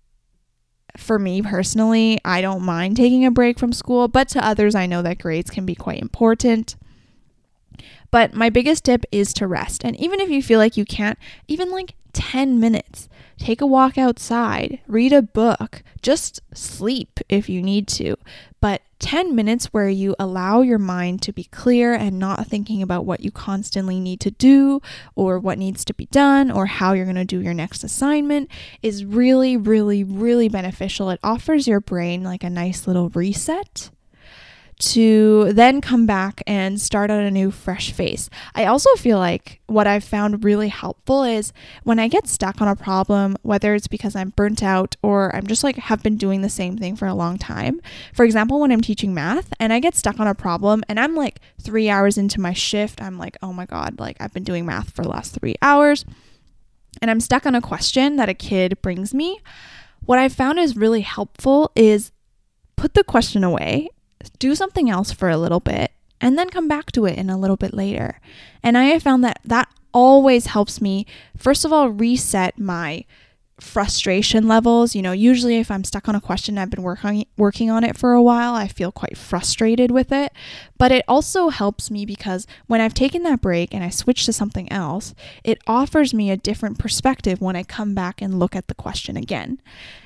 for 0.96 1.18
me 1.18 1.42
personally, 1.42 2.18
I 2.24 2.40
don't 2.40 2.62
mind 2.62 2.96
taking 2.96 3.24
a 3.24 3.30
break 3.30 3.58
from 3.58 3.72
school, 3.72 4.08
but 4.08 4.28
to 4.30 4.44
others, 4.44 4.74
I 4.74 4.86
know 4.86 5.02
that 5.02 5.18
grades 5.18 5.50
can 5.50 5.64
be 5.64 5.74
quite 5.74 6.02
important. 6.02 6.76
But 8.10 8.34
my 8.34 8.50
biggest 8.50 8.84
tip 8.84 9.04
is 9.12 9.32
to 9.34 9.46
rest. 9.46 9.84
And 9.84 9.98
even 10.00 10.20
if 10.20 10.28
you 10.28 10.42
feel 10.42 10.58
like 10.58 10.76
you 10.76 10.84
can't, 10.84 11.18
even 11.46 11.70
like 11.70 11.94
10 12.12 12.60
minutes, 12.60 13.08
take 13.38 13.60
a 13.60 13.66
walk 13.66 13.96
outside, 13.96 14.80
read 14.86 15.12
a 15.12 15.22
book, 15.22 15.82
just 16.02 16.40
sleep 16.54 17.20
if 17.28 17.48
you 17.48 17.62
need 17.62 17.88
to. 17.88 18.16
But 18.60 18.82
10 18.98 19.34
minutes 19.34 19.66
where 19.66 19.88
you 19.88 20.14
allow 20.18 20.60
your 20.60 20.78
mind 20.78 21.22
to 21.22 21.32
be 21.32 21.44
clear 21.44 21.94
and 21.94 22.18
not 22.18 22.46
thinking 22.46 22.82
about 22.82 23.06
what 23.06 23.20
you 23.20 23.30
constantly 23.30 23.98
need 23.98 24.20
to 24.20 24.30
do 24.30 24.80
or 25.14 25.38
what 25.38 25.58
needs 25.58 25.84
to 25.86 25.94
be 25.94 26.06
done 26.06 26.50
or 26.50 26.66
how 26.66 26.92
you're 26.92 27.06
going 27.06 27.16
to 27.16 27.24
do 27.24 27.40
your 27.40 27.54
next 27.54 27.82
assignment 27.82 28.50
is 28.82 29.04
really, 29.04 29.56
really, 29.56 30.04
really 30.04 30.48
beneficial. 30.48 31.08
It 31.08 31.20
offers 31.22 31.66
your 31.66 31.80
brain 31.80 32.22
like 32.22 32.44
a 32.44 32.50
nice 32.50 32.86
little 32.86 33.08
reset 33.10 33.90
to 34.80 35.52
then 35.52 35.80
come 35.80 36.06
back 36.06 36.42
and 36.46 36.80
start 36.80 37.10
on 37.10 37.20
a 37.20 37.30
new 37.30 37.50
fresh 37.50 37.92
face. 37.92 38.30
I 38.54 38.64
also 38.64 38.88
feel 38.96 39.18
like 39.18 39.60
what 39.66 39.86
I've 39.86 40.02
found 40.02 40.42
really 40.42 40.68
helpful 40.68 41.22
is 41.22 41.52
when 41.84 41.98
I 41.98 42.08
get 42.08 42.26
stuck 42.26 42.62
on 42.62 42.68
a 42.68 42.74
problem, 42.74 43.36
whether 43.42 43.74
it's 43.74 43.88
because 43.88 44.16
I'm 44.16 44.30
burnt 44.30 44.62
out 44.62 44.96
or 45.02 45.34
I'm 45.36 45.46
just 45.46 45.62
like 45.62 45.76
have 45.76 46.02
been 46.02 46.16
doing 46.16 46.40
the 46.40 46.48
same 46.48 46.78
thing 46.78 46.96
for 46.96 47.06
a 47.06 47.14
long 47.14 47.36
time. 47.36 47.80
For 48.14 48.24
example, 48.24 48.58
when 48.58 48.72
I'm 48.72 48.80
teaching 48.80 49.12
math 49.12 49.52
and 49.60 49.72
I 49.72 49.80
get 49.80 49.94
stuck 49.94 50.18
on 50.18 50.26
a 50.26 50.34
problem 50.34 50.82
and 50.88 50.98
I'm 50.98 51.14
like 51.14 51.40
three 51.60 51.90
hours 51.90 52.16
into 52.16 52.40
my 52.40 52.54
shift, 52.54 53.02
I'm 53.02 53.18
like, 53.18 53.36
oh 53.42 53.52
my 53.52 53.66
God, 53.66 54.00
like 54.00 54.16
I've 54.18 54.32
been 54.32 54.44
doing 54.44 54.64
math 54.64 54.90
for 54.90 55.02
the 55.02 55.10
last 55.10 55.34
three 55.34 55.56
hours 55.60 56.06
and 57.02 57.10
I'm 57.10 57.20
stuck 57.20 57.44
on 57.44 57.54
a 57.54 57.60
question 57.60 58.16
that 58.16 58.30
a 58.30 58.34
kid 58.34 58.80
brings 58.80 59.12
me. 59.12 59.40
What 60.06 60.18
I've 60.18 60.32
found 60.32 60.58
is 60.58 60.74
really 60.74 61.02
helpful 61.02 61.70
is 61.76 62.12
put 62.76 62.94
the 62.94 63.04
question 63.04 63.44
away 63.44 63.90
do 64.38 64.54
something 64.54 64.90
else 64.90 65.12
for 65.12 65.28
a 65.28 65.36
little 65.36 65.60
bit 65.60 65.92
and 66.20 66.38
then 66.38 66.50
come 66.50 66.68
back 66.68 66.92
to 66.92 67.06
it 67.06 67.16
in 67.16 67.30
a 67.30 67.38
little 67.38 67.56
bit 67.56 67.74
later. 67.74 68.20
And 68.62 68.76
I 68.76 68.84
have 68.84 69.02
found 69.02 69.24
that 69.24 69.40
that 69.44 69.68
always 69.92 70.46
helps 70.46 70.80
me, 70.80 71.06
first 71.36 71.64
of 71.64 71.72
all, 71.72 71.88
reset 71.88 72.58
my 72.58 73.04
frustration 73.62 74.48
levels. 74.48 74.94
You 74.94 75.02
know, 75.02 75.12
usually 75.12 75.56
if 75.56 75.70
I'm 75.70 75.84
stuck 75.84 76.08
on 76.08 76.14
a 76.14 76.20
question, 76.20 76.58
I've 76.58 76.70
been 76.70 76.82
working 76.82 77.26
working 77.36 77.70
on 77.70 77.84
it 77.84 77.96
for 77.96 78.12
a 78.12 78.22
while, 78.22 78.54
I 78.54 78.68
feel 78.68 78.92
quite 78.92 79.16
frustrated 79.16 79.90
with 79.90 80.12
it. 80.12 80.32
But 80.78 80.92
it 80.92 81.04
also 81.06 81.48
helps 81.48 81.90
me 81.90 82.04
because 82.04 82.46
when 82.66 82.80
I've 82.80 82.94
taken 82.94 83.22
that 83.24 83.40
break 83.40 83.74
and 83.74 83.84
I 83.84 83.90
switch 83.90 84.24
to 84.26 84.32
something 84.32 84.70
else, 84.72 85.14
it 85.44 85.58
offers 85.66 86.14
me 86.14 86.30
a 86.30 86.36
different 86.36 86.78
perspective 86.78 87.40
when 87.40 87.56
I 87.56 87.62
come 87.62 87.94
back 87.94 88.22
and 88.22 88.38
look 88.38 88.56
at 88.56 88.68
the 88.68 88.74
question 88.74 89.16
again. 89.16 89.60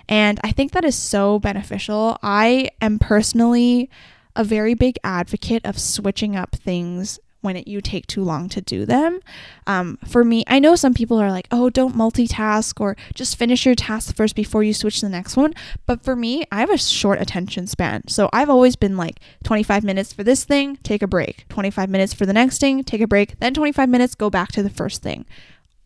And 0.08 0.40
I 0.42 0.52
think 0.52 0.72
that 0.72 0.84
is 0.84 0.96
so 0.96 1.38
beneficial. 1.38 2.18
I 2.22 2.70
am 2.80 2.98
personally 2.98 3.90
a 4.36 4.44
very 4.44 4.74
big 4.74 4.98
advocate 5.04 5.64
of 5.64 5.78
switching 5.78 6.36
up 6.36 6.56
things 6.56 7.18
when 7.44 7.56
it, 7.56 7.68
you 7.68 7.80
take 7.80 8.06
too 8.06 8.24
long 8.24 8.48
to 8.48 8.60
do 8.60 8.86
them. 8.86 9.20
Um, 9.66 9.98
for 10.08 10.24
me, 10.24 10.44
I 10.46 10.58
know 10.58 10.74
some 10.74 10.94
people 10.94 11.20
are 11.20 11.30
like, 11.30 11.46
oh, 11.50 11.70
don't 11.70 11.94
multitask 11.94 12.80
or 12.80 12.96
just 13.14 13.36
finish 13.36 13.66
your 13.66 13.74
task 13.74 14.16
first 14.16 14.34
before 14.34 14.62
you 14.62 14.72
switch 14.72 15.00
to 15.00 15.06
the 15.06 15.10
next 15.10 15.36
one. 15.36 15.54
But 15.86 16.02
for 16.02 16.16
me, 16.16 16.44
I 16.50 16.60
have 16.60 16.70
a 16.70 16.78
short 16.78 17.20
attention 17.20 17.66
span. 17.66 18.08
So 18.08 18.30
I've 18.32 18.50
always 18.50 18.76
been 18.76 18.96
like 18.96 19.20
25 19.44 19.84
minutes 19.84 20.12
for 20.12 20.24
this 20.24 20.44
thing, 20.44 20.76
take 20.82 21.02
a 21.02 21.06
break. 21.06 21.46
25 21.50 21.88
minutes 21.90 22.14
for 22.14 22.26
the 22.26 22.32
next 22.32 22.58
thing, 22.58 22.82
take 22.82 23.00
a 23.00 23.06
break. 23.06 23.38
Then 23.38 23.54
25 23.54 23.88
minutes, 23.88 24.14
go 24.14 24.30
back 24.30 24.50
to 24.52 24.62
the 24.62 24.70
first 24.70 25.02
thing. 25.02 25.26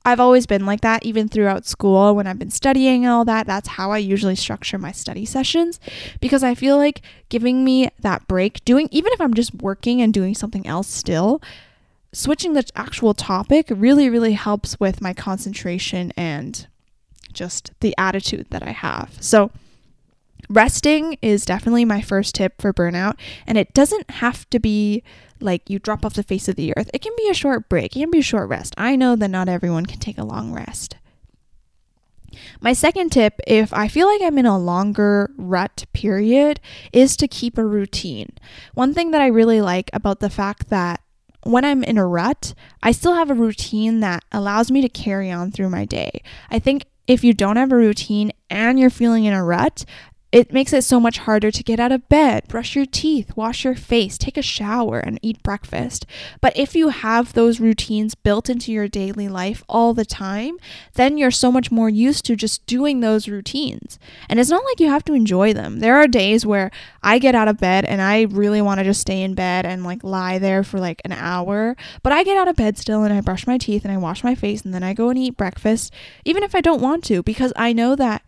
I've 0.08 0.20
always 0.20 0.46
been 0.46 0.64
like 0.64 0.80
that, 0.80 1.04
even 1.04 1.28
throughout 1.28 1.66
school 1.66 2.14
when 2.16 2.26
I've 2.26 2.38
been 2.38 2.50
studying 2.50 3.04
and 3.04 3.12
all 3.12 3.24
that. 3.26 3.46
That's 3.46 3.68
how 3.68 3.90
I 3.90 3.98
usually 3.98 4.36
structure 4.36 4.78
my 4.78 4.90
study 4.90 5.24
sessions 5.24 5.78
because 6.20 6.42
I 6.42 6.54
feel 6.54 6.78
like 6.78 7.02
giving 7.28 7.62
me 7.64 7.90
that 8.00 8.26
break, 8.26 8.64
doing, 8.64 8.88
even 8.90 9.12
if 9.12 9.20
I'm 9.20 9.34
just 9.34 9.54
working 9.54 10.00
and 10.00 10.12
doing 10.12 10.34
something 10.34 10.66
else 10.66 10.88
still, 10.88 11.42
switching 12.12 12.54
the 12.54 12.64
actual 12.74 13.12
topic 13.12 13.66
really, 13.70 14.08
really 14.08 14.32
helps 14.32 14.80
with 14.80 15.02
my 15.02 15.12
concentration 15.12 16.12
and 16.16 16.66
just 17.32 17.70
the 17.80 17.94
attitude 17.98 18.46
that 18.48 18.62
I 18.62 18.70
have. 18.70 19.16
So, 19.20 19.50
resting 20.48 21.18
is 21.20 21.44
definitely 21.44 21.84
my 21.84 22.00
first 22.00 22.34
tip 22.34 22.60
for 22.60 22.72
burnout, 22.72 23.16
and 23.46 23.58
it 23.58 23.74
doesn't 23.74 24.10
have 24.10 24.48
to 24.50 24.58
be 24.58 25.02
like 25.40 25.68
you 25.68 25.78
drop 25.78 26.04
off 26.04 26.14
the 26.14 26.22
face 26.22 26.48
of 26.48 26.56
the 26.56 26.72
earth. 26.76 26.90
It 26.92 27.02
can 27.02 27.12
be 27.16 27.28
a 27.28 27.34
short 27.34 27.68
break, 27.68 27.96
it 27.96 28.00
can 28.00 28.10
be 28.10 28.18
a 28.18 28.22
short 28.22 28.48
rest. 28.48 28.74
I 28.76 28.96
know 28.96 29.16
that 29.16 29.28
not 29.28 29.48
everyone 29.48 29.86
can 29.86 30.00
take 30.00 30.18
a 30.18 30.24
long 30.24 30.52
rest. 30.52 30.96
My 32.60 32.72
second 32.72 33.10
tip, 33.10 33.40
if 33.46 33.72
I 33.72 33.88
feel 33.88 34.06
like 34.06 34.20
I'm 34.22 34.38
in 34.38 34.46
a 34.46 34.58
longer 34.58 35.30
rut 35.36 35.86
period, 35.92 36.60
is 36.92 37.16
to 37.16 37.28
keep 37.28 37.56
a 37.56 37.64
routine. 37.64 38.32
One 38.74 38.94
thing 38.94 39.10
that 39.12 39.22
I 39.22 39.28
really 39.28 39.60
like 39.60 39.90
about 39.92 40.20
the 40.20 40.30
fact 40.30 40.68
that 40.68 41.00
when 41.44 41.64
I'm 41.64 41.82
in 41.84 41.98
a 41.98 42.06
rut, 42.06 42.54
I 42.82 42.92
still 42.92 43.14
have 43.14 43.30
a 43.30 43.34
routine 43.34 44.00
that 44.00 44.24
allows 44.32 44.70
me 44.70 44.82
to 44.82 44.88
carry 44.88 45.30
on 45.30 45.50
through 45.50 45.70
my 45.70 45.84
day. 45.84 46.22
I 46.50 46.58
think 46.58 46.84
if 47.06 47.24
you 47.24 47.32
don't 47.32 47.56
have 47.56 47.72
a 47.72 47.76
routine 47.76 48.32
and 48.50 48.78
you're 48.78 48.90
feeling 48.90 49.24
in 49.24 49.32
a 49.32 49.44
rut, 49.44 49.84
it 50.30 50.52
makes 50.52 50.74
it 50.74 50.84
so 50.84 51.00
much 51.00 51.18
harder 51.18 51.50
to 51.50 51.62
get 51.62 51.80
out 51.80 51.90
of 51.90 52.06
bed, 52.10 52.46
brush 52.48 52.76
your 52.76 52.84
teeth, 52.84 53.34
wash 53.34 53.64
your 53.64 53.74
face, 53.74 54.18
take 54.18 54.36
a 54.36 54.42
shower, 54.42 54.98
and 54.98 55.18
eat 55.22 55.42
breakfast. 55.42 56.04
But 56.42 56.54
if 56.54 56.76
you 56.76 56.90
have 56.90 57.32
those 57.32 57.60
routines 57.60 58.14
built 58.14 58.50
into 58.50 58.70
your 58.70 58.88
daily 58.88 59.26
life 59.26 59.64
all 59.70 59.94
the 59.94 60.04
time, 60.04 60.58
then 60.94 61.16
you're 61.16 61.30
so 61.30 61.50
much 61.50 61.70
more 61.70 61.88
used 61.88 62.26
to 62.26 62.36
just 62.36 62.66
doing 62.66 63.00
those 63.00 63.26
routines. 63.26 63.98
And 64.28 64.38
it's 64.38 64.50
not 64.50 64.64
like 64.66 64.80
you 64.80 64.90
have 64.90 65.04
to 65.06 65.14
enjoy 65.14 65.54
them. 65.54 65.80
There 65.80 65.96
are 65.96 66.06
days 66.06 66.44
where 66.44 66.70
I 67.02 67.18
get 67.18 67.34
out 67.34 67.48
of 67.48 67.56
bed 67.56 67.86
and 67.86 68.02
I 68.02 68.22
really 68.22 68.60
want 68.60 68.80
to 68.80 68.84
just 68.84 69.00
stay 69.00 69.22
in 69.22 69.34
bed 69.34 69.64
and 69.64 69.82
like 69.82 70.04
lie 70.04 70.38
there 70.38 70.62
for 70.62 70.78
like 70.78 71.00
an 71.06 71.12
hour, 71.12 71.74
but 72.02 72.12
I 72.12 72.22
get 72.22 72.36
out 72.36 72.48
of 72.48 72.56
bed 72.56 72.76
still 72.76 73.02
and 73.02 73.14
I 73.14 73.22
brush 73.22 73.46
my 73.46 73.56
teeth 73.56 73.84
and 73.84 73.92
I 73.92 73.96
wash 73.96 74.22
my 74.22 74.34
face 74.34 74.62
and 74.62 74.74
then 74.74 74.82
I 74.82 74.92
go 74.92 75.08
and 75.08 75.18
eat 75.18 75.38
breakfast, 75.38 75.90
even 76.26 76.42
if 76.42 76.54
I 76.54 76.60
don't 76.60 76.82
want 76.82 77.02
to, 77.04 77.22
because 77.22 77.54
I 77.56 77.72
know 77.72 77.96
that 77.96 78.22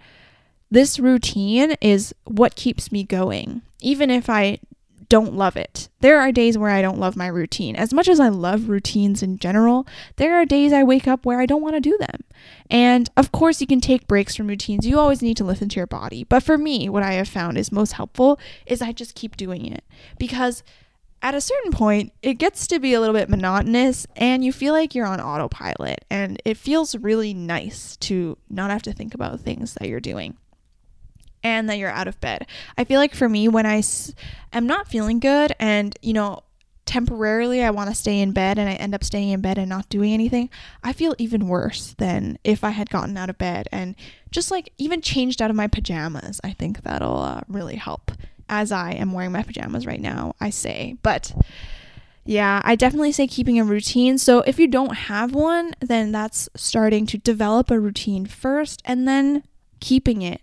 this 0.70 0.98
routine 0.98 1.72
is 1.80 2.14
what 2.24 2.54
keeps 2.54 2.92
me 2.92 3.04
going, 3.04 3.62
even 3.80 4.10
if 4.10 4.30
I 4.30 4.60
don't 5.08 5.34
love 5.34 5.56
it. 5.56 5.88
There 6.00 6.20
are 6.20 6.30
days 6.30 6.56
where 6.56 6.70
I 6.70 6.80
don't 6.80 7.00
love 7.00 7.16
my 7.16 7.26
routine. 7.26 7.74
As 7.74 7.92
much 7.92 8.06
as 8.06 8.20
I 8.20 8.28
love 8.28 8.68
routines 8.68 9.24
in 9.24 9.38
general, 9.38 9.84
there 10.16 10.36
are 10.36 10.46
days 10.46 10.72
I 10.72 10.84
wake 10.84 11.08
up 11.08 11.26
where 11.26 11.40
I 11.40 11.46
don't 11.46 11.62
want 11.62 11.74
to 11.74 11.80
do 11.80 11.98
them. 11.98 12.22
And 12.70 13.10
of 13.16 13.32
course, 13.32 13.60
you 13.60 13.66
can 13.66 13.80
take 13.80 14.06
breaks 14.06 14.36
from 14.36 14.46
routines. 14.46 14.86
You 14.86 15.00
always 15.00 15.20
need 15.20 15.36
to 15.38 15.44
listen 15.44 15.68
to 15.70 15.80
your 15.80 15.88
body. 15.88 16.22
But 16.22 16.44
for 16.44 16.56
me, 16.56 16.88
what 16.88 17.02
I 17.02 17.14
have 17.14 17.28
found 17.28 17.58
is 17.58 17.72
most 17.72 17.92
helpful 17.92 18.38
is 18.66 18.80
I 18.80 18.92
just 18.92 19.16
keep 19.16 19.36
doing 19.36 19.66
it 19.66 19.82
because 20.16 20.62
at 21.22 21.34
a 21.34 21.40
certain 21.40 21.72
point, 21.72 22.12
it 22.22 22.34
gets 22.34 22.68
to 22.68 22.78
be 22.78 22.94
a 22.94 23.00
little 23.00 23.14
bit 23.14 23.28
monotonous 23.28 24.06
and 24.14 24.44
you 24.44 24.52
feel 24.52 24.72
like 24.72 24.94
you're 24.94 25.06
on 25.06 25.20
autopilot. 25.20 26.04
And 26.08 26.40
it 26.44 26.56
feels 26.56 26.94
really 26.94 27.34
nice 27.34 27.96
to 27.98 28.38
not 28.48 28.70
have 28.70 28.82
to 28.82 28.92
think 28.92 29.12
about 29.12 29.40
things 29.40 29.74
that 29.74 29.88
you're 29.88 30.00
doing 30.00 30.36
and 31.42 31.68
that 31.68 31.78
you're 31.78 31.90
out 31.90 32.08
of 32.08 32.20
bed. 32.20 32.46
I 32.76 32.84
feel 32.84 32.98
like 33.00 33.14
for 33.14 33.28
me, 33.28 33.48
when 33.48 33.66
I 33.66 33.78
s- 33.78 34.14
am 34.52 34.66
not 34.66 34.88
feeling 34.88 35.20
good 35.20 35.54
and, 35.58 35.96
you 36.02 36.12
know, 36.12 36.42
temporarily 36.86 37.62
I 37.62 37.70
want 37.70 37.88
to 37.88 37.94
stay 37.94 38.20
in 38.20 38.32
bed 38.32 38.58
and 38.58 38.68
I 38.68 38.72
end 38.74 38.94
up 38.94 39.04
staying 39.04 39.28
in 39.28 39.40
bed 39.40 39.58
and 39.58 39.68
not 39.68 39.88
doing 39.88 40.12
anything, 40.12 40.50
I 40.82 40.92
feel 40.92 41.14
even 41.18 41.46
worse 41.46 41.94
than 41.98 42.38
if 42.42 42.64
I 42.64 42.70
had 42.70 42.90
gotten 42.90 43.16
out 43.16 43.30
of 43.30 43.38
bed 43.38 43.68
and 43.70 43.94
just 44.30 44.50
like 44.50 44.72
even 44.76 45.00
changed 45.00 45.40
out 45.40 45.50
of 45.50 45.56
my 45.56 45.68
pajamas. 45.68 46.40
I 46.42 46.52
think 46.52 46.82
that'll 46.82 47.20
uh, 47.20 47.42
really 47.48 47.76
help 47.76 48.10
as 48.48 48.72
I 48.72 48.90
am 48.92 49.12
wearing 49.12 49.30
my 49.30 49.44
pajamas 49.44 49.86
right 49.86 50.00
now, 50.00 50.34
I 50.40 50.50
say. 50.50 50.96
But 51.02 51.32
yeah, 52.24 52.60
I 52.64 52.74
definitely 52.74 53.12
say 53.12 53.26
keeping 53.28 53.60
a 53.60 53.64
routine. 53.64 54.18
So 54.18 54.40
if 54.40 54.58
you 54.58 54.66
don't 54.66 54.94
have 54.96 55.32
one, 55.32 55.74
then 55.80 56.10
that's 56.10 56.48
starting 56.56 57.06
to 57.06 57.18
develop 57.18 57.70
a 57.70 57.78
routine 57.78 58.26
first 58.26 58.82
and 58.84 59.06
then 59.06 59.44
keeping 59.78 60.22
it 60.22 60.42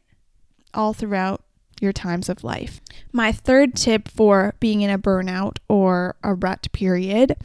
all 0.73 0.93
throughout 0.93 1.43
your 1.81 1.93
times 1.93 2.29
of 2.29 2.43
life. 2.43 2.81
My 3.11 3.31
third 3.31 3.75
tip 3.75 4.07
for 4.07 4.55
being 4.59 4.81
in 4.81 4.89
a 4.89 4.97
burnout 4.97 5.57
or 5.67 6.15
a 6.23 6.33
rut 6.33 6.67
period 6.71 7.35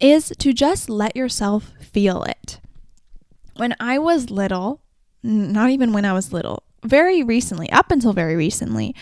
is 0.00 0.32
to 0.38 0.52
just 0.52 0.88
let 0.88 1.16
yourself 1.16 1.72
feel 1.80 2.22
it. 2.24 2.60
When 3.56 3.74
I 3.78 3.98
was 3.98 4.30
little, 4.30 4.80
not 5.22 5.70
even 5.70 5.92
when 5.92 6.04
I 6.04 6.12
was 6.12 6.32
little, 6.32 6.62
very 6.82 7.22
recently, 7.22 7.70
up 7.70 7.90
until 7.90 8.12
very 8.12 8.36
recently, 8.36 8.94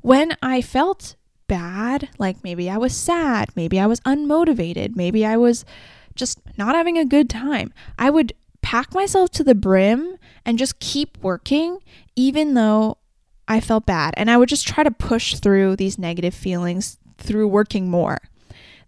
when 0.00 0.36
I 0.42 0.60
felt 0.60 1.16
bad, 1.46 2.08
like 2.18 2.42
maybe 2.42 2.70
I 2.70 2.76
was 2.76 2.96
sad, 2.96 3.50
maybe 3.54 3.78
I 3.78 3.86
was 3.86 4.00
unmotivated, 4.00 4.96
maybe 4.96 5.24
I 5.24 5.36
was 5.36 5.64
just 6.14 6.40
not 6.56 6.74
having 6.74 6.98
a 6.98 7.04
good 7.04 7.30
time, 7.30 7.72
I 7.98 8.10
would 8.10 8.32
pack 8.60 8.92
myself 8.92 9.30
to 9.30 9.44
the 9.44 9.54
brim 9.54 10.18
and 10.44 10.58
just 10.58 10.80
keep 10.80 11.16
working, 11.18 11.78
even 12.16 12.54
though 12.54 12.97
I 13.48 13.60
felt 13.60 13.86
bad. 13.86 14.14
And 14.16 14.30
I 14.30 14.36
would 14.36 14.48
just 14.48 14.68
try 14.68 14.84
to 14.84 14.90
push 14.90 15.34
through 15.34 15.76
these 15.76 15.98
negative 15.98 16.34
feelings 16.34 16.98
through 17.16 17.48
working 17.48 17.90
more. 17.90 18.18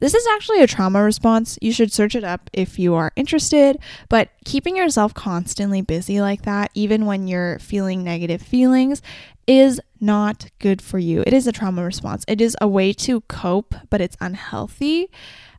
This 0.00 0.14
is 0.14 0.26
actually 0.34 0.62
a 0.62 0.66
trauma 0.66 1.02
response. 1.02 1.58
You 1.60 1.72
should 1.72 1.92
search 1.92 2.14
it 2.14 2.24
up 2.24 2.48
if 2.52 2.78
you 2.78 2.94
are 2.94 3.12
interested. 3.16 3.78
But 4.08 4.30
keeping 4.44 4.76
yourself 4.76 5.12
constantly 5.12 5.82
busy 5.82 6.20
like 6.20 6.42
that, 6.42 6.70
even 6.74 7.04
when 7.04 7.28
you're 7.28 7.58
feeling 7.58 8.02
negative 8.02 8.40
feelings, 8.40 9.02
is 9.46 9.80
not 10.00 10.46
good 10.58 10.80
for 10.80 10.98
you. 10.98 11.22
It 11.26 11.34
is 11.34 11.46
a 11.46 11.52
trauma 11.52 11.84
response. 11.84 12.24
It 12.28 12.40
is 12.40 12.56
a 12.60 12.68
way 12.68 12.92
to 12.94 13.20
cope, 13.22 13.74
but 13.90 14.00
it's 14.00 14.16
unhealthy. 14.20 15.10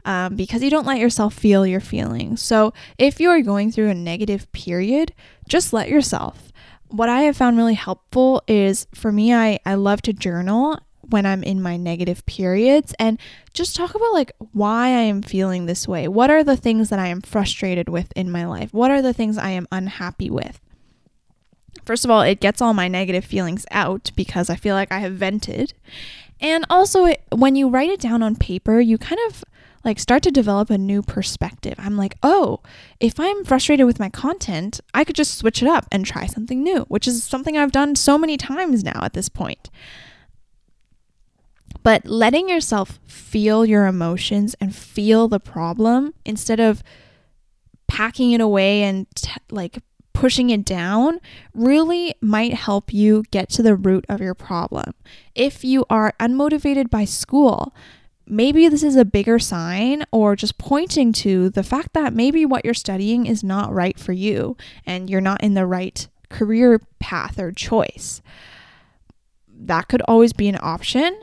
Um, 0.03 0.35
because 0.35 0.63
you 0.63 0.71
don't 0.71 0.87
let 0.87 0.97
yourself 0.97 1.35
feel 1.35 1.67
your 1.67 1.79
feelings. 1.79 2.41
So, 2.41 2.73
if 2.97 3.19
you 3.19 3.29
are 3.29 3.41
going 3.43 3.71
through 3.71 3.89
a 3.89 3.93
negative 3.93 4.51
period, 4.51 5.13
just 5.47 5.73
let 5.73 5.89
yourself 5.89 6.50
what 6.91 7.09
I 7.09 7.21
have 7.21 7.37
found 7.37 7.57
really 7.57 7.73
helpful 7.73 8.43
is 8.47 8.87
for 8.93 9.11
me, 9.11 9.33
I, 9.33 9.59
I 9.65 9.75
love 9.75 10.01
to 10.03 10.13
journal 10.13 10.79
when 11.01 11.25
I'm 11.25 11.43
in 11.43 11.61
my 11.61 11.77
negative 11.77 12.25
periods 12.25 12.93
and 12.99 13.19
just 13.53 13.75
talk 13.75 13.95
about 13.95 14.13
like 14.13 14.31
why 14.53 14.87
I 14.87 15.01
am 15.01 15.21
feeling 15.21 15.65
this 15.65 15.87
way. 15.87 16.07
What 16.07 16.29
are 16.29 16.43
the 16.43 16.57
things 16.57 16.89
that 16.89 16.99
I 16.99 17.07
am 17.07 17.21
frustrated 17.21 17.89
with 17.89 18.11
in 18.15 18.31
my 18.31 18.45
life? 18.45 18.73
What 18.73 18.91
are 18.91 19.01
the 19.01 19.13
things 19.13 19.37
I 19.37 19.49
am 19.51 19.67
unhappy 19.71 20.29
with? 20.29 20.59
First 21.85 22.05
of 22.05 22.11
all, 22.11 22.21
it 22.21 22.39
gets 22.39 22.61
all 22.61 22.73
my 22.73 22.87
negative 22.87 23.25
feelings 23.25 23.65
out 23.71 24.11
because 24.15 24.49
I 24.49 24.55
feel 24.55 24.75
like 24.75 24.91
I 24.91 24.99
have 24.99 25.13
vented. 25.13 25.73
And 26.39 26.65
also, 26.69 27.05
it, 27.05 27.23
when 27.31 27.55
you 27.55 27.69
write 27.69 27.89
it 27.89 27.99
down 27.99 28.23
on 28.23 28.35
paper, 28.35 28.79
you 28.79 28.97
kind 28.97 29.19
of 29.27 29.43
like 29.83 29.99
start 29.99 30.23
to 30.23 30.31
develop 30.31 30.69
a 30.69 30.77
new 30.77 31.01
perspective. 31.01 31.75
I'm 31.77 31.97
like, 31.97 32.15
oh, 32.21 32.59
if 32.99 33.19
I'm 33.19 33.43
frustrated 33.43 33.85
with 33.85 33.99
my 33.99 34.09
content, 34.09 34.79
I 34.93 35.03
could 35.03 35.15
just 35.15 35.37
switch 35.37 35.61
it 35.61 35.67
up 35.67 35.87
and 35.91 36.05
try 36.05 36.25
something 36.25 36.61
new, 36.61 36.81
which 36.87 37.07
is 37.07 37.23
something 37.23 37.57
I've 37.57 37.71
done 37.71 37.95
so 37.95 38.17
many 38.17 38.37
times 38.37 38.83
now 38.83 38.99
at 39.03 39.13
this 39.13 39.29
point. 39.29 39.69
But 41.83 42.05
letting 42.05 42.49
yourself 42.49 42.99
feel 43.07 43.65
your 43.65 43.87
emotions 43.87 44.55
and 44.61 44.75
feel 44.75 45.27
the 45.27 45.39
problem 45.39 46.13
instead 46.25 46.59
of 46.59 46.83
packing 47.87 48.31
it 48.33 48.41
away 48.41 48.83
and 48.83 49.07
t- 49.15 49.31
like 49.49 49.79
pushing 50.13 50.49
it 50.49 50.63
down 50.63 51.19
really 51.53 52.13
might 52.21 52.53
help 52.53 52.93
you 52.93 53.23
get 53.31 53.49
to 53.49 53.63
the 53.63 53.75
root 53.75 54.05
of 54.07 54.21
your 54.21 54.35
problem. 54.35 54.93
If 55.33 55.63
you 55.63 55.85
are 55.89 56.13
unmotivated 56.19 56.91
by 56.91 57.05
school, 57.05 57.73
maybe 58.31 58.69
this 58.69 58.81
is 58.81 58.95
a 58.95 59.03
bigger 59.03 59.37
sign 59.37 60.05
or 60.09 60.37
just 60.37 60.57
pointing 60.57 61.11
to 61.11 61.49
the 61.49 61.63
fact 61.63 61.93
that 61.93 62.13
maybe 62.13 62.45
what 62.45 62.63
you're 62.63 62.73
studying 62.73 63.25
is 63.25 63.43
not 63.43 63.73
right 63.73 63.99
for 63.99 64.13
you 64.13 64.55
and 64.85 65.09
you're 65.09 65.19
not 65.19 65.43
in 65.43 65.53
the 65.53 65.65
right 65.65 66.07
career 66.29 66.81
path 66.99 67.37
or 67.37 67.51
choice. 67.51 68.21
That 69.47 69.89
could 69.89 70.01
always 70.03 70.31
be 70.31 70.47
an 70.47 70.57
option. 70.61 71.21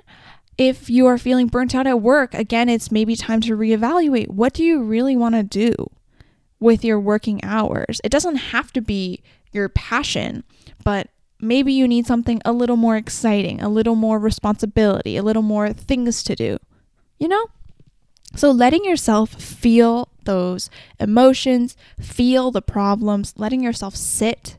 If 0.59 0.91
you 0.91 1.07
are 1.07 1.17
feeling 1.17 1.47
burnt 1.47 1.75
out 1.75 1.87
at 1.87 2.03
work, 2.03 2.35
again, 2.35 2.69
it's 2.69 2.93
maybe 2.93 3.17
time 3.17 3.41
to 3.43 3.57
reevaluate 3.57 4.29
what 4.29 4.53
do 4.53 4.63
you 4.63 4.83
really 4.83 5.17
want 5.17 5.35
to 5.35 5.43
do 5.43 5.73
with 6.61 6.85
your 6.85 7.01
working 7.01 7.43
hours? 7.43 8.03
It 8.05 8.11
doesn't 8.11 8.37
have 8.37 8.71
to 8.75 8.83
be 8.83 9.23
your 9.51 9.71
passion, 9.71 10.45
but 10.85 11.09
maybe 11.41 11.73
you 11.73 11.89
need 11.89 12.07
something 12.07 12.43
a 12.45 12.53
little 12.53 12.77
more 12.77 12.97
exciting, 12.97 13.63
a 13.63 13.69
little 13.71 13.95
more 13.95 14.19
responsibility, 14.19 15.17
a 15.17 15.23
little 15.23 15.43
more 15.43 15.73
things 15.73 16.23
to 16.25 16.37
do 16.37 16.59
you 17.19 17.29
know? 17.29 17.47
So, 18.37 18.51
letting 18.51 18.85
yourself 18.85 19.31
feel 19.31 20.09
those 20.25 20.69
emotions, 21.01 21.77
feel 21.99 22.51
the 22.51 22.63
problems, 22.63 23.35
letting 23.37 23.63
yourself 23.63 23.97
sit 23.97 24.59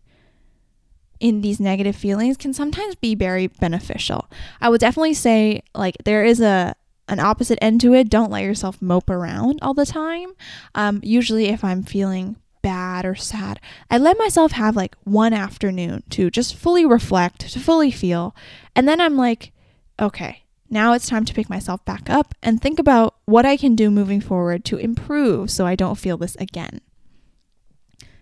in 1.20 1.42
these 1.42 1.60
negative 1.60 1.96
feelings 1.96 2.38
can 2.38 2.54
sometimes 2.54 2.96
be 2.96 3.14
very 3.14 3.48
beneficial. 3.48 4.30
I 4.62 4.70
would 4.70 4.82
definitely 4.82 5.14
say 5.14 5.62
like 5.76 5.98
there 6.06 6.24
is 6.24 6.40
a 6.40 6.76
an 7.08 7.20
opposite 7.20 7.58
end 7.62 7.82
to 7.82 7.94
it. 7.94 8.10
Don't 8.10 8.32
let 8.32 8.44
yourself 8.44 8.82
mope 8.82 9.10
around 9.10 9.60
all 9.62 9.74
the 9.74 9.86
time. 9.86 10.34
Um, 10.76 11.00
usually, 11.04 11.48
if 11.48 11.64
I'm 11.64 11.84
feeling 11.84 12.38
bad 12.62 13.06
or 13.06 13.16
sad, 13.16 13.60
I 13.90 13.98
let 13.98 14.18
myself 14.18 14.52
have 14.54 14.76
like 14.76 14.96
one 15.04 15.34
afternoon 15.34 16.04
to 16.12 16.30
just 16.30 16.56
fully 16.56 16.86
reflect, 16.86 17.52
to 17.52 17.60
fully 17.60 17.92
feel. 17.92 18.36
And 18.76 18.88
then 18.88 19.02
I'm 19.02 19.18
like, 19.18 19.52
okay, 20.00 20.44
now 20.70 20.94
it's 20.94 21.08
time 21.08 21.26
to 21.26 21.34
pick 21.34 21.50
myself 21.50 21.84
back 21.86 22.10
up 22.10 22.34
and 22.44 22.62
think 22.62 22.80
about 22.80 23.16
what 23.26 23.46
I 23.46 23.58
can 23.58 23.76
do 23.76 23.90
moving 23.90 24.22
forward 24.22 24.64
to 24.66 24.78
improve 24.78 25.50
so 25.50 25.66
I 25.66 25.76
don't 25.76 25.98
feel 25.98 26.18
this 26.18 26.36
again. 26.36 26.82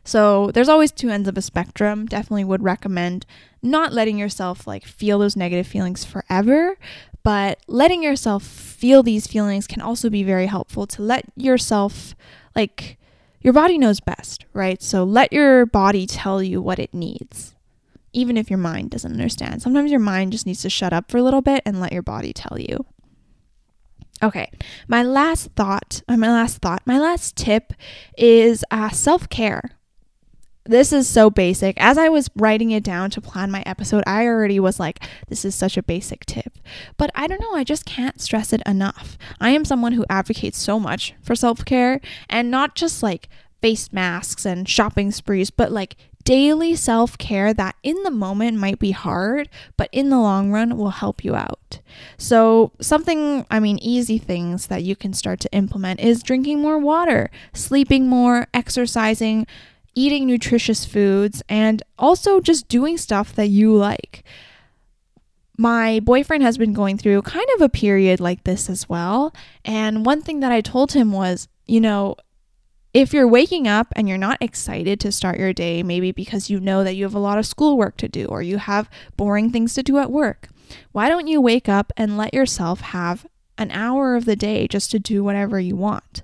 So 0.04 0.52
there's 0.52 0.70
always 0.70 0.94
two 0.94 1.10
ends 1.10 1.28
of 1.28 1.38
a 1.38 1.42
spectrum. 1.42 2.06
Definitely 2.06 2.46
would 2.46 2.64
recommend 2.64 3.26
not 3.62 3.92
letting 3.92 4.18
yourself 4.18 4.66
like 4.66 4.86
feel 4.86 5.20
those 5.20 5.36
negative 5.36 5.68
feelings 5.68 6.06
forever, 6.06 6.78
but 7.24 7.60
letting 7.68 8.02
yourself 8.02 8.42
feel 8.44 9.04
these 9.04 9.28
feelings 9.28 9.68
can 9.68 9.82
also 9.82 10.10
be 10.10 10.24
very 10.24 10.46
helpful 10.46 10.88
to 10.88 11.02
let 11.02 11.26
yourself 11.36 12.16
like 12.56 12.98
your 13.42 13.52
body 13.52 13.78
knows 13.78 14.00
best, 14.00 14.46
right? 14.54 14.82
So 14.82 15.04
let 15.04 15.34
your 15.34 15.66
body 15.66 16.08
tell 16.08 16.42
you 16.42 16.62
what 16.62 16.80
it 16.80 16.94
needs. 16.94 17.57
Even 18.18 18.36
if 18.36 18.50
your 18.50 18.58
mind 18.58 18.90
doesn't 18.90 19.12
understand. 19.12 19.62
Sometimes 19.62 19.92
your 19.92 20.00
mind 20.00 20.32
just 20.32 20.46
needs 20.46 20.62
to 20.64 20.70
shut 20.70 20.92
up 20.92 21.12
for 21.12 21.18
a 21.18 21.24
little 21.24 21.42
bit 21.42 21.62
and 21.66 21.80
let 21.80 21.94
your 21.94 22.02
body 22.02 22.34
tell 22.34 22.60
you. 22.60 22.86
Okay, 24.24 24.50
my 24.88 25.04
last 25.04 25.52
thought, 25.56 26.02
my 26.08 26.16
last 26.18 26.58
thought, 26.58 26.82
my 26.86 26.98
last 26.98 27.36
tip 27.36 27.74
is 28.18 28.66
uh, 28.72 28.90
self 28.90 29.30
care 29.30 29.78
this 30.68 30.92
is 30.92 31.08
so 31.08 31.30
basic. 31.30 31.76
As 31.80 31.98
I 31.98 32.10
was 32.10 32.30
writing 32.36 32.72
it 32.72 32.84
down 32.84 33.10
to 33.12 33.22
plan 33.22 33.50
my 33.50 33.64
episode, 33.66 34.04
I 34.06 34.26
already 34.26 34.60
was 34.60 34.80
like, 34.80 35.00
this 35.28 35.46
is 35.46 35.56
such 35.56 35.78
a 35.78 35.84
basic 35.84 36.26
tip. 36.26 36.58
But 36.98 37.10
I 37.16 37.28
don't 37.28 37.42
know, 37.42 37.56
I 37.56 37.64
just 37.64 37.86
can't 37.86 38.22
stress 38.22 38.54
it 38.54 38.62
enough. 38.66 39.18
I 39.40 39.52
am 39.52 39.66
someone 39.66 39.94
who 39.94 40.06
advocates 40.10 40.58
so 40.58 40.80
much 40.80 41.14
for 41.22 41.36
self 41.36 41.66
care 41.66 42.02
and 42.30 42.52
not 42.52 42.76
just 42.76 43.02
like 43.02 43.30
face 43.62 43.92
masks 43.92 44.46
and 44.46 44.68
shopping 44.68 45.12
sprees, 45.12 45.50
but 45.50 45.72
like 45.72 45.96
daily 46.28 46.76
self 46.76 47.18
care 47.18 47.54
that 47.54 47.78
in 47.84 48.04
the 48.04 48.12
moment 48.12 48.58
might 48.58 48.80
be 48.80 48.92
hard, 48.92 49.48
but 49.78 49.88
in 49.94 50.10
the 50.10 50.20
long 50.20 50.52
run 50.52 50.76
will 50.78 50.90
help 50.90 51.24
you 51.24 51.36
out. 51.36 51.80
So, 52.18 52.74
something, 52.82 53.46
I 53.50 53.62
mean, 53.62 53.78
easy 53.78 54.18
things 54.18 54.68
that 54.68 54.84
you 54.84 54.94
can 54.98 55.14
start 55.14 55.40
to 55.40 55.54
implement 55.54 56.02
is 56.02 56.22
drinking 56.22 56.62
more 56.62 56.78
water, 56.78 57.32
sleeping 57.54 58.10
more, 58.10 58.48
exercising 58.54 59.48
eating 59.96 60.28
nutritious 60.28 60.86
foods, 60.86 61.42
and 61.50 61.82
also 61.98 62.40
just 62.40 62.68
doing 62.68 62.98
stuff 62.98 63.34
that 63.34 63.48
you 63.48 63.74
like. 63.74 64.24
My 65.58 66.00
boyfriend 66.02 66.44
has 66.44 66.58
been 66.58 66.74
going 66.74 67.00
through 67.00 67.24
kind 67.24 67.48
of 67.56 67.62
a 67.62 67.70
period 67.70 68.20
like 68.20 68.44
this 68.44 68.70
as 68.70 68.88
well. 68.88 69.34
And 69.66 70.06
one 70.06 70.22
thing 70.22 70.42
that 70.42 70.52
I 70.52 70.62
told 70.62 70.92
him 70.92 71.12
was, 71.12 71.48
you 71.66 71.82
know, 71.82 72.16
if 72.94 73.14
you're 73.14 73.28
waking 73.28 73.68
up 73.68 73.88
and 73.96 74.08
you're 74.08 74.18
not 74.18 74.38
excited 74.42 75.00
to 75.02 75.12
start 75.12 75.40
your 75.40 75.54
day, 75.54 75.84
maybe 75.84 76.12
because 76.12 76.50
you 76.50 76.60
know 76.60 76.84
that 76.84 76.96
you 76.96 77.04
have 77.04 77.16
a 77.16 77.20
lot 77.20 77.38
of 77.38 77.46
schoolwork 77.46 77.98
to 77.98 78.08
do 78.08 78.26
or 78.26 78.42
you 78.42 78.58
have 78.58 78.90
boring 79.16 79.52
things 79.52 79.74
to 79.76 79.84
do 79.84 79.98
at 79.98 80.12
work, 80.12 80.50
why 80.92 81.10
don't 81.10 81.28
you 81.28 81.40
wake 81.40 81.70
up 81.70 81.94
and 81.96 82.18
let 82.18 82.34
yourself 82.34 82.82
have 82.82 83.26
an 83.58 83.72
hour 83.72 84.16
of 84.16 84.26
the 84.26 84.36
day 84.36 84.68
just 84.68 84.92
to 84.92 85.00
do 85.00 85.24
whatever 85.24 85.60
you 85.60 85.76
want? 85.76 86.24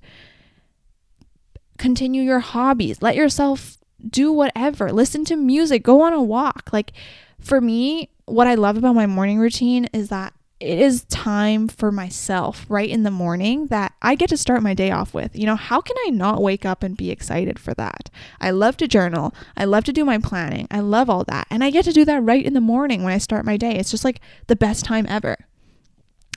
continue 1.77 2.21
your 2.21 2.39
hobbies. 2.39 3.01
Let 3.01 3.15
yourself 3.15 3.77
do 4.09 4.31
whatever. 4.31 4.91
Listen 4.91 5.25
to 5.25 5.35
music, 5.35 5.83
go 5.83 6.01
on 6.01 6.13
a 6.13 6.21
walk. 6.21 6.69
Like 6.71 6.93
for 7.39 7.59
me, 7.59 8.09
what 8.25 8.47
I 8.47 8.55
love 8.55 8.77
about 8.77 8.95
my 8.95 9.05
morning 9.05 9.37
routine 9.37 9.89
is 9.93 10.09
that 10.09 10.33
it 10.63 10.79
is 10.79 11.03
time 11.05 11.67
for 11.67 11.91
myself 11.91 12.65
right 12.69 12.89
in 12.89 13.03
the 13.03 13.11
morning 13.11 13.67
that 13.67 13.93
I 14.01 14.15
get 14.15 14.29
to 14.29 14.37
start 14.37 14.63
my 14.63 14.73
day 14.73 14.91
off 14.91 15.13
with. 15.13 15.35
You 15.35 15.45
know, 15.45 15.57
how 15.57 15.81
can 15.81 15.97
I 16.07 16.09
not 16.09 16.41
wake 16.41 16.65
up 16.65 16.83
and 16.83 16.95
be 16.95 17.11
excited 17.11 17.59
for 17.59 17.73
that? 17.73 18.09
I 18.39 18.51
love 18.51 18.77
to 18.77 18.87
journal. 18.87 19.33
I 19.57 19.65
love 19.65 19.83
to 19.83 19.93
do 19.93 20.05
my 20.05 20.19
planning. 20.19 20.67
I 20.71 20.79
love 20.79 21.09
all 21.09 21.25
that. 21.25 21.47
And 21.49 21.65
I 21.65 21.69
get 21.69 21.83
to 21.85 21.91
do 21.91 22.05
that 22.05 22.23
right 22.23 22.45
in 22.45 22.53
the 22.53 22.61
morning 22.61 23.03
when 23.03 23.11
I 23.11 23.17
start 23.17 23.43
my 23.43 23.57
day. 23.57 23.75
It's 23.75 23.91
just 23.91 24.05
like 24.05 24.21
the 24.47 24.55
best 24.55 24.85
time 24.85 25.05
ever. 25.09 25.35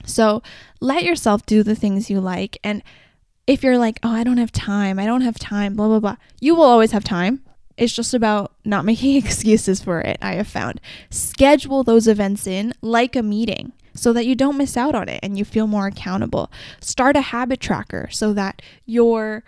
So 0.03 0.43
let 0.81 1.05
yourself 1.05 1.45
do 1.45 1.63
the 1.63 1.75
things 1.75 2.09
you 2.09 2.19
like 2.19 2.57
and 2.63 2.83
if 3.47 3.63
you're 3.63 3.77
like, 3.77 3.97
oh, 4.03 4.11
I 4.11 4.25
don't 4.25 4.39
have 4.39 4.51
time, 4.51 4.99
I 4.99 5.05
don't 5.05 5.21
have 5.21 5.39
time, 5.39 5.75
blah, 5.75 5.87
blah, 5.87 6.01
blah, 6.01 6.17
you 6.41 6.53
will 6.53 6.65
always 6.65 6.91
have 6.91 7.05
time. 7.05 7.43
It's 7.77 7.93
just 7.93 8.13
about 8.13 8.51
not 8.65 8.83
making 8.91 9.15
excuses 9.15 9.81
for 9.81 10.01
it, 10.01 10.17
I 10.21 10.33
have 10.33 10.49
found. 10.49 10.81
Schedule 11.09 11.85
those 11.85 12.09
events 12.09 12.45
in 12.45 12.73
like 12.81 13.15
a 13.15 13.23
meeting 13.23 13.71
so 13.97 14.13
that 14.13 14.25
you 14.25 14.35
don't 14.35 14.57
miss 14.57 14.77
out 14.77 14.95
on 14.95 15.09
it 15.09 15.19
and 15.23 15.37
you 15.37 15.43
feel 15.43 15.67
more 15.67 15.87
accountable. 15.87 16.51
Start 16.79 17.15
a 17.15 17.21
habit 17.21 17.59
tracker 17.59 18.07
so 18.11 18.31
that 18.33 18.61
you're 18.85 19.43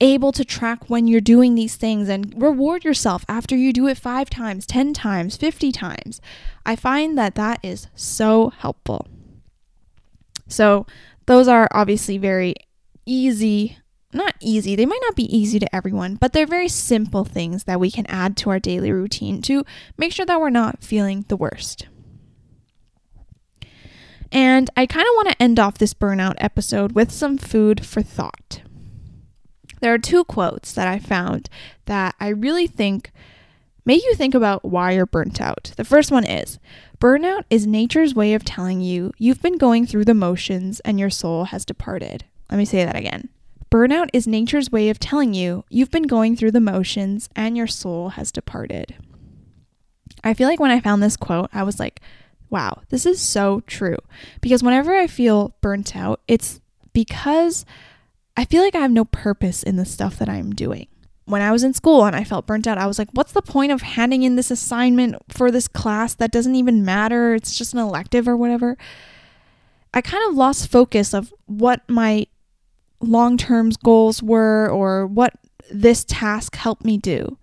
able 0.00 0.32
to 0.32 0.44
track 0.44 0.88
when 0.88 1.06
you're 1.06 1.20
doing 1.20 1.54
these 1.54 1.76
things 1.76 2.08
and 2.08 2.40
reward 2.40 2.84
yourself 2.84 3.24
after 3.28 3.56
you 3.56 3.72
do 3.72 3.86
it 3.88 3.98
five 3.98 4.30
times, 4.30 4.66
10 4.66 4.94
times, 4.94 5.36
50 5.36 5.72
times. 5.72 6.20
I 6.64 6.76
find 6.76 7.18
that 7.18 7.34
that 7.34 7.60
is 7.62 7.88
so 7.94 8.50
helpful. 8.58 9.06
So, 10.46 10.86
those 11.26 11.46
are 11.46 11.68
obviously 11.72 12.16
very 12.16 12.54
easy, 13.04 13.78
not 14.12 14.34
easy, 14.40 14.76
they 14.76 14.86
might 14.86 15.02
not 15.02 15.16
be 15.16 15.36
easy 15.36 15.58
to 15.58 15.74
everyone, 15.74 16.14
but 16.14 16.32
they're 16.32 16.46
very 16.46 16.68
simple 16.68 17.24
things 17.24 17.64
that 17.64 17.80
we 17.80 17.90
can 17.90 18.06
add 18.06 18.36
to 18.38 18.50
our 18.50 18.58
daily 18.58 18.90
routine 18.92 19.42
to 19.42 19.64
make 19.98 20.12
sure 20.12 20.24
that 20.24 20.40
we're 20.40 20.48
not 20.48 20.82
feeling 20.82 21.26
the 21.28 21.36
worst. 21.36 21.86
And 24.30 24.68
I 24.76 24.86
kind 24.86 25.06
of 25.06 25.14
want 25.14 25.28
to 25.28 25.42
end 25.42 25.58
off 25.58 25.78
this 25.78 25.94
burnout 25.94 26.34
episode 26.38 26.92
with 26.92 27.10
some 27.10 27.38
food 27.38 27.84
for 27.86 28.02
thought. 28.02 28.62
There 29.80 29.94
are 29.94 29.98
two 29.98 30.24
quotes 30.24 30.72
that 30.72 30.88
I 30.88 30.98
found 30.98 31.48
that 31.86 32.14
I 32.20 32.28
really 32.28 32.66
think 32.66 33.12
make 33.84 34.04
you 34.04 34.14
think 34.14 34.34
about 34.34 34.64
why 34.64 34.92
you're 34.92 35.06
burnt 35.06 35.40
out. 35.40 35.72
The 35.76 35.84
first 35.84 36.10
one 36.10 36.24
is 36.24 36.58
Burnout 37.00 37.44
is 37.48 37.64
nature's 37.64 38.12
way 38.12 38.34
of 38.34 38.44
telling 38.44 38.80
you 38.80 39.12
you've 39.18 39.40
been 39.40 39.56
going 39.56 39.86
through 39.86 40.04
the 40.04 40.14
motions 40.14 40.80
and 40.80 40.98
your 40.98 41.10
soul 41.10 41.44
has 41.44 41.64
departed. 41.64 42.24
Let 42.50 42.56
me 42.58 42.64
say 42.64 42.84
that 42.84 42.96
again. 42.96 43.28
Burnout 43.70 44.08
is 44.12 44.26
nature's 44.26 44.72
way 44.72 44.88
of 44.88 44.98
telling 44.98 45.32
you 45.32 45.64
you've 45.68 45.92
been 45.92 46.08
going 46.08 46.34
through 46.34 46.50
the 46.50 46.60
motions 46.60 47.28
and 47.36 47.56
your 47.56 47.68
soul 47.68 48.10
has 48.10 48.32
departed. 48.32 48.96
I 50.24 50.34
feel 50.34 50.48
like 50.48 50.58
when 50.58 50.72
I 50.72 50.80
found 50.80 51.02
this 51.02 51.16
quote, 51.16 51.50
I 51.52 51.62
was 51.62 51.78
like, 51.78 52.00
wow, 52.50 52.82
this 52.88 53.06
is 53.06 53.20
so 53.20 53.62
true. 53.66 53.96
Because 54.40 54.62
whenever 54.62 54.94
I 54.94 55.06
feel 55.06 55.54
burnt 55.60 55.96
out, 55.96 56.20
it's 56.28 56.60
because 56.92 57.64
I 58.36 58.44
feel 58.44 58.62
like 58.62 58.74
I 58.74 58.80
have 58.80 58.90
no 58.90 59.04
purpose 59.04 59.62
in 59.62 59.76
the 59.76 59.84
stuff 59.84 60.18
that 60.18 60.28
I'm 60.28 60.54
doing. 60.54 60.86
When 61.24 61.42
I 61.42 61.52
was 61.52 61.62
in 61.62 61.74
school 61.74 62.04
and 62.04 62.16
I 62.16 62.24
felt 62.24 62.46
burnt 62.46 62.66
out, 62.66 62.78
I 62.78 62.86
was 62.86 62.98
like, 62.98 63.08
what's 63.12 63.32
the 63.32 63.42
point 63.42 63.72
of 63.72 63.82
handing 63.82 64.22
in 64.22 64.36
this 64.36 64.50
assignment 64.50 65.16
for 65.28 65.50
this 65.50 65.68
class 65.68 66.14
that 66.14 66.30
doesn't 66.30 66.54
even 66.54 66.84
matter? 66.84 67.34
It's 67.34 67.58
just 67.58 67.74
an 67.74 67.80
elective 67.80 68.26
or 68.26 68.36
whatever. 68.36 68.78
I 69.92 70.00
kind 70.00 70.26
of 70.28 70.36
lost 70.36 70.70
focus 70.70 71.12
of 71.12 71.34
what 71.46 71.82
my 71.88 72.26
long 73.00 73.36
term 73.36 73.70
goals 73.82 74.22
were 74.22 74.70
or 74.70 75.06
what 75.06 75.34
this 75.70 76.04
task 76.04 76.56
helped 76.56 76.84
me 76.84 76.96
do. 76.96 77.36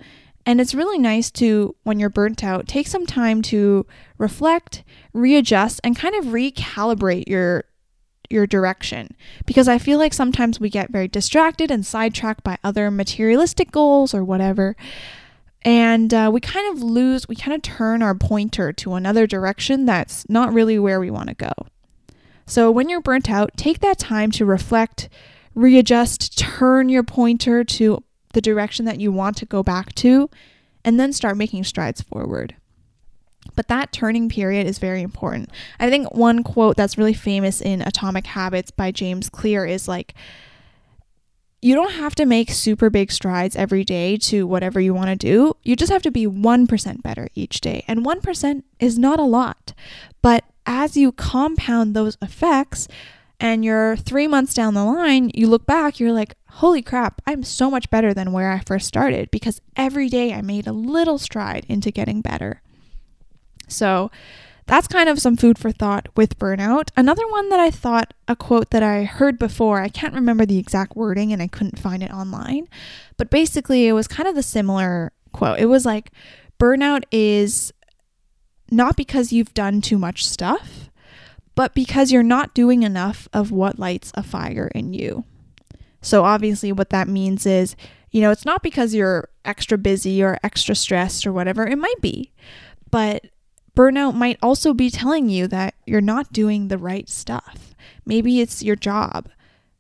And 0.46 0.62
it's 0.62 0.76
really 0.76 1.00
nice 1.00 1.32
to, 1.32 1.76
when 1.84 2.00
you're 2.00 2.10
burnt 2.10 2.44
out, 2.44 2.68
take 2.68 2.88
some 2.88 3.06
time 3.06 3.42
to 3.44 3.86
reflect, 4.18 4.84
readjust, 5.12 5.82
and 5.84 5.96
kind 5.96 6.16
of 6.16 6.26
recalibrate 6.26 7.28
your 7.28 7.66
your 8.30 8.48
direction 8.48 9.16
because 9.46 9.68
I 9.68 9.78
feel 9.78 10.00
like 10.00 10.12
sometimes 10.12 10.60
we 10.60 10.70
get 10.70 10.92
very 10.92 11.08
distracted 11.08 11.70
and 11.70 11.86
sidetracked 11.86 12.44
by 12.44 12.58
other 12.64 12.90
materialistic 12.90 13.72
goals 13.72 14.16
or 14.16 14.24
whatever. 14.24 14.76
And 15.64 16.14
uh, 16.14 16.30
we 16.32 16.40
kind 16.42 16.76
of 16.76 16.84
lose, 16.84 17.28
we 17.28 17.36
kind 17.36 17.56
of 17.56 17.62
turn 17.62 18.02
our 18.02 18.16
pointer 18.16 18.72
to 18.74 18.94
another 18.94 19.26
direction 19.26 19.86
that's 19.86 20.28
not 20.30 20.54
really 20.54 20.78
where 20.78 21.00
we 21.00 21.10
want 21.10 21.30
to 21.30 21.36
go. 21.36 21.52
So 22.46 22.70
when 22.70 22.90
you're 22.90 23.02
burnt 23.02 23.30
out, 23.30 23.58
take 23.58 23.80
that 23.80 23.98
time 23.98 24.30
to 24.32 24.46
reflect, 24.46 25.10
readjust, 25.56 26.38
turn 26.38 26.90
your 26.90 27.04
pointer 27.04 27.64
to 27.64 28.04
the 28.36 28.42
direction 28.42 28.86
that 28.86 29.00
you 29.00 29.12
want 29.12 29.38
to 29.38 29.46
go 29.46 29.64
back 29.64 29.96
to, 29.96 30.30
and 30.84 31.00
then 31.00 31.12
start 31.12 31.38
making 31.38 31.64
strides 31.64 32.02
forward. 32.02 32.56
But 33.56 33.70
that 33.70 33.92
turning 33.92 34.28
period 34.28 34.68
is 34.68 34.78
very 34.78 35.02
important. 35.02 35.50
I 35.80 35.90
think 35.90 36.14
one 36.14 36.44
quote 36.44 36.76
that's 36.76 36.98
really 36.98 37.14
famous 37.14 37.62
in 37.62 37.82
Atomic 37.82 38.28
Habits 38.28 38.72
by 38.72 38.92
James 38.92 39.30
Clear 39.30 39.66
is 39.66 39.88
like, 39.88 40.14
you 41.62 41.74
don't 41.74 41.94
have 41.94 42.14
to 42.16 42.26
make 42.26 42.52
super 42.52 42.90
big 42.90 43.12
strides 43.12 43.56
every 43.56 43.84
day 43.84 44.18
to 44.18 44.46
whatever 44.46 44.80
you 44.80 44.94
want 44.94 45.10
to 45.10 45.16
do. 45.16 45.56
You 45.64 45.76
just 45.76 45.92
have 45.92 46.04
to 46.04 46.12
be 46.12 46.28
1% 46.28 47.02
better 47.02 47.30
each 47.34 47.62
day. 47.62 47.84
And 47.88 48.06
1% 48.06 48.64
is 48.80 49.00
not 49.00 49.20
a 49.20 49.24
lot. 49.24 49.74
But 50.22 50.44
as 50.66 50.98
you 50.98 51.12
compound 51.12 51.96
those 51.96 52.18
effects, 52.22 52.88
and 53.40 53.66
you're 53.66 53.96
three 53.96 54.28
months 54.28 54.54
down 54.54 54.74
the 54.74 54.84
line, 54.84 55.32
you 55.34 55.48
look 55.48 55.66
back, 55.66 56.00
you're 56.00 56.12
like, 56.12 56.36
holy 56.48 56.82
crap, 56.82 57.22
I'm 57.28 57.44
so 57.44 57.70
much 57.70 57.90
better 57.90 58.14
than 58.14 58.32
where 58.32 58.52
I 58.52 58.60
first 58.60 58.88
started 58.88 59.30
because 59.32 59.62
every 59.76 60.10
day 60.10 60.34
I 60.34 60.42
made 60.42 60.68
a 60.68 60.74
little 60.74 61.18
stride 61.18 61.66
into 61.68 61.92
getting 61.92 62.22
better. 62.22 62.62
So 63.68 64.10
that's 64.68 64.88
kind 64.88 65.10
of 65.10 65.20
some 65.20 65.38
food 65.38 65.58
for 65.58 65.72
thought 65.72 66.08
with 66.16 66.40
burnout. 66.40 66.90
Another 66.96 67.28
one 67.28 67.50
that 67.50 67.60
I 67.60 67.70
thought, 67.70 68.14
a 68.28 68.36
quote 68.36 68.72
that 68.72 68.82
I 68.82 69.04
heard 69.04 69.38
before, 69.38 69.82
I 69.82 69.90
can't 69.90 70.14
remember 70.14 70.46
the 70.46 70.58
exact 70.58 70.96
wording 70.96 71.34
and 71.34 71.42
I 71.42 71.48
couldn't 71.48 71.78
find 71.78 72.02
it 72.02 72.12
online, 72.12 72.68
but 73.18 73.30
basically 73.30 73.88
it 73.88 73.94
was 73.94 74.08
kind 74.08 74.28
of 74.28 74.36
the 74.36 74.44
similar 74.44 75.12
quote. 75.34 75.60
It 75.60 75.68
was 75.68 75.86
like, 75.86 76.12
burnout 76.60 77.04
is 77.12 77.74
not 78.72 78.96
because 78.96 79.32
you've 79.32 79.54
done 79.54 79.82
too 79.82 79.98
much 79.98 80.26
stuff, 80.26 80.85
but 81.56 81.74
because 81.74 82.12
you're 82.12 82.24
not 82.24 82.54
doing 82.54 82.84
enough 82.84 83.28
of 83.34 83.52
what 83.52 83.80
lights 83.80 84.12
a 84.16 84.24
fire 84.24 84.70
in 84.76 84.94
you. 84.94 85.24
So, 86.02 86.24
obviously, 86.24 86.72
what 86.72 86.92
that 86.92 87.08
means 87.08 87.46
is, 87.46 87.76
you 88.12 88.22
know, 88.22 88.32
it's 88.32 88.46
not 88.46 88.62
because 88.62 88.94
you're 88.94 89.30
extra 89.44 89.78
busy 89.78 90.22
or 90.22 90.38
extra 90.44 90.76
stressed 90.76 91.26
or 91.26 91.34
whatever, 91.34 91.66
it 91.66 91.78
might 91.78 92.02
be, 92.02 92.32
but 92.92 93.26
burnout 93.76 94.14
might 94.14 94.38
also 94.42 94.74
be 94.74 94.90
telling 94.90 95.30
you 95.30 95.48
that 95.48 95.74
you're 95.86 96.02
not 96.02 96.32
doing 96.32 96.68
the 96.68 96.78
right 96.78 97.10
stuff. 97.10 97.76
Maybe 98.06 98.40
it's 98.40 98.64
your 98.64 98.76
job. 98.76 99.30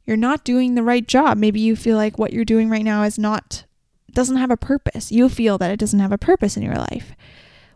You're 0.05 0.17
not 0.17 0.43
doing 0.43 0.75
the 0.75 0.83
right 0.83 1.07
job. 1.07 1.37
Maybe 1.37 1.59
you 1.59 1.75
feel 1.75 1.97
like 1.97 2.19
what 2.19 2.33
you're 2.33 2.45
doing 2.45 2.69
right 2.69 2.83
now 2.83 3.03
is 3.03 3.17
not 3.17 3.65
doesn't 4.11 4.37
have 4.37 4.51
a 4.51 4.57
purpose. 4.57 5.11
You 5.11 5.27
feel 5.29 5.57
that 5.57 5.71
it 5.71 5.79
doesn't 5.79 5.99
have 5.99 6.11
a 6.11 6.17
purpose 6.17 6.55
in 6.55 6.63
your 6.63 6.75
life. 6.75 7.11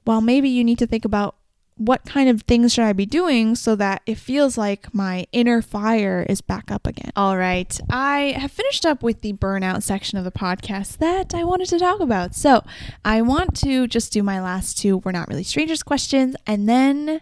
Well, 0.06 0.22
maybe 0.22 0.50
you 0.50 0.64
need 0.64 0.80
to 0.80 0.88
think 0.88 1.06
about 1.06 1.36
what 1.80 2.04
kind 2.04 2.30
of 2.30 2.42
things 2.42 2.74
should 2.74 2.84
I 2.84 2.92
be 2.92 3.06
doing 3.06 3.56
so 3.56 3.74
that 3.78 4.02
it 4.06 4.16
feels 4.16 4.58
like 4.58 4.94
my 4.94 5.26
inner 5.32 5.62
fire 5.62 6.26
is 6.28 6.42
back 6.42 6.70
up 6.72 6.86
again? 6.86 7.12
All 7.16 7.38
right, 7.38 7.80
I 7.90 8.36
have 8.38 8.52
finished 8.52 8.86
up 8.86 9.02
with 9.02 9.22
the 9.22 9.32
burnout 9.32 9.82
section 9.82 10.18
of 10.18 10.26
the 10.26 10.32
podcast 10.32 10.98
that 10.98 11.34
I 11.34 11.46
wanted 11.46 11.70
to 11.70 11.80
talk 11.80 12.02
about. 12.02 12.36
So 12.36 12.66
I 13.06 13.22
want 13.22 13.56
to 13.62 13.88
just 13.88 14.12
do 14.12 14.22
my 14.22 14.42
last 14.42 14.78
two 14.78 14.98
We're 14.98 15.14
Not 15.14 15.30
Really 15.30 15.44
Strangers 15.44 15.82
questions, 15.82 16.36
and 16.46 16.68
then 16.68 17.22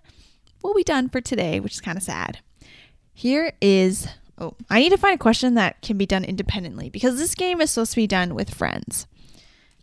we'll 0.63 0.73
be 0.73 0.83
done 0.83 1.07
for 1.07 1.21
today, 1.21 1.59
which 1.59 1.73
is 1.73 1.81
kind 1.81 1.97
of 1.97 2.03
sad. 2.03 2.39
Here 3.13 3.53
is 3.61 4.07
oh, 4.39 4.55
I 4.71 4.79
need 4.79 4.89
to 4.89 4.97
find 4.97 5.13
a 5.13 5.19
question 5.21 5.53
that 5.53 5.81
can 5.83 5.99
be 5.99 6.07
done 6.07 6.23
independently 6.23 6.89
because 6.89 7.19
this 7.19 7.35
game 7.35 7.61
is 7.61 7.69
supposed 7.69 7.91
to 7.91 7.97
be 7.97 8.07
done 8.07 8.33
with 8.33 8.55
friends. 8.55 9.05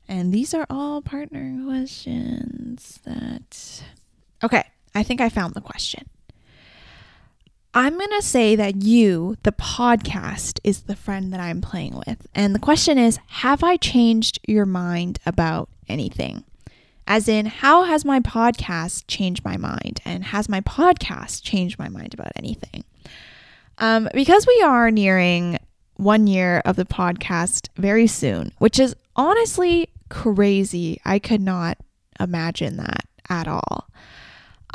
And 0.08 0.32
these 0.32 0.52
are 0.52 0.66
all 0.68 1.00
partner 1.00 1.60
questions 1.64 2.98
that 3.04 3.84
Okay, 4.44 4.62
I 4.94 5.02
think 5.02 5.22
I 5.22 5.30
found 5.30 5.54
the 5.54 5.62
question. 5.62 6.06
I'm 7.72 7.96
going 7.96 8.10
to 8.10 8.22
say 8.22 8.54
that 8.54 8.82
you, 8.82 9.38
the 9.42 9.52
podcast, 9.52 10.60
is 10.62 10.82
the 10.82 10.94
friend 10.94 11.32
that 11.32 11.40
I'm 11.40 11.62
playing 11.62 12.00
with. 12.06 12.26
And 12.34 12.54
the 12.54 12.58
question 12.58 12.98
is 12.98 13.18
Have 13.26 13.64
I 13.64 13.78
changed 13.78 14.38
your 14.46 14.66
mind 14.66 15.18
about 15.24 15.70
anything? 15.88 16.44
As 17.06 17.26
in, 17.26 17.46
how 17.46 17.84
has 17.84 18.04
my 18.04 18.20
podcast 18.20 19.04
changed 19.08 19.44
my 19.46 19.56
mind? 19.56 20.00
And 20.04 20.24
has 20.24 20.46
my 20.46 20.60
podcast 20.60 21.42
changed 21.42 21.78
my 21.78 21.88
mind 21.88 22.12
about 22.12 22.32
anything? 22.36 22.84
Um, 23.78 24.10
because 24.12 24.46
we 24.46 24.62
are 24.62 24.90
nearing 24.90 25.58
one 25.96 26.26
year 26.26 26.60
of 26.66 26.76
the 26.76 26.84
podcast 26.84 27.68
very 27.76 28.06
soon, 28.06 28.52
which 28.58 28.78
is 28.78 28.94
honestly 29.16 29.88
crazy. 30.10 31.00
I 31.04 31.18
could 31.18 31.40
not 31.40 31.78
imagine 32.20 32.76
that 32.76 33.06
at 33.30 33.48
all. 33.48 33.88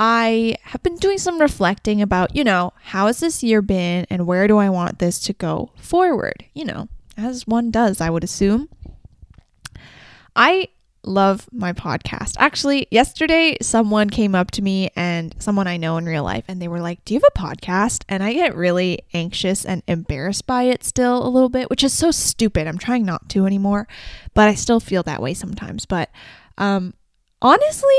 I 0.01 0.55
have 0.63 0.81
been 0.81 0.95
doing 0.95 1.17
some 1.17 1.41
reflecting 1.41 2.01
about, 2.01 2.33
you 2.33 2.45
know, 2.45 2.71
how 2.83 3.07
has 3.07 3.19
this 3.19 3.43
year 3.43 3.61
been 3.61 4.07
and 4.09 4.25
where 4.25 4.47
do 4.47 4.57
I 4.57 4.69
want 4.69 4.99
this 4.99 5.19
to 5.19 5.33
go 5.33 5.71
forward? 5.75 6.45
You 6.53 6.63
know, 6.63 6.87
as 7.17 7.45
one 7.45 7.69
does, 7.69 7.99
I 7.99 8.09
would 8.09 8.23
assume. 8.23 8.69
I 10.37 10.69
love 11.03 11.49
my 11.51 11.73
podcast. 11.73 12.35
Actually, 12.39 12.87
yesterday 12.91 13.57
someone 13.61 14.09
came 14.09 14.35
up 14.35 14.51
to 14.51 14.61
me 14.61 14.89
and 14.95 15.35
someone 15.39 15.67
I 15.67 15.75
know 15.75 15.97
in 15.97 16.05
real 16.05 16.23
life 16.23 16.45
and 16.47 16.61
they 16.61 16.69
were 16.69 16.79
like, 16.79 17.03
"Do 17.03 17.13
you 17.13 17.19
have 17.19 17.31
a 17.35 17.55
podcast?" 17.55 18.03
And 18.07 18.23
I 18.23 18.31
get 18.31 18.55
really 18.55 18.99
anxious 19.13 19.65
and 19.65 19.83
embarrassed 19.85 20.47
by 20.47 20.63
it 20.63 20.85
still 20.85 21.25
a 21.25 21.27
little 21.27 21.49
bit, 21.49 21.69
which 21.69 21.83
is 21.83 21.91
so 21.91 22.11
stupid. 22.11 22.67
I'm 22.67 22.77
trying 22.77 23.03
not 23.05 23.27
to 23.29 23.45
anymore, 23.45 23.85
but 24.33 24.47
I 24.47 24.55
still 24.55 24.79
feel 24.79 25.03
that 25.03 25.21
way 25.21 25.33
sometimes. 25.33 25.85
But 25.85 26.09
um 26.57 26.93
honestly, 27.41 27.95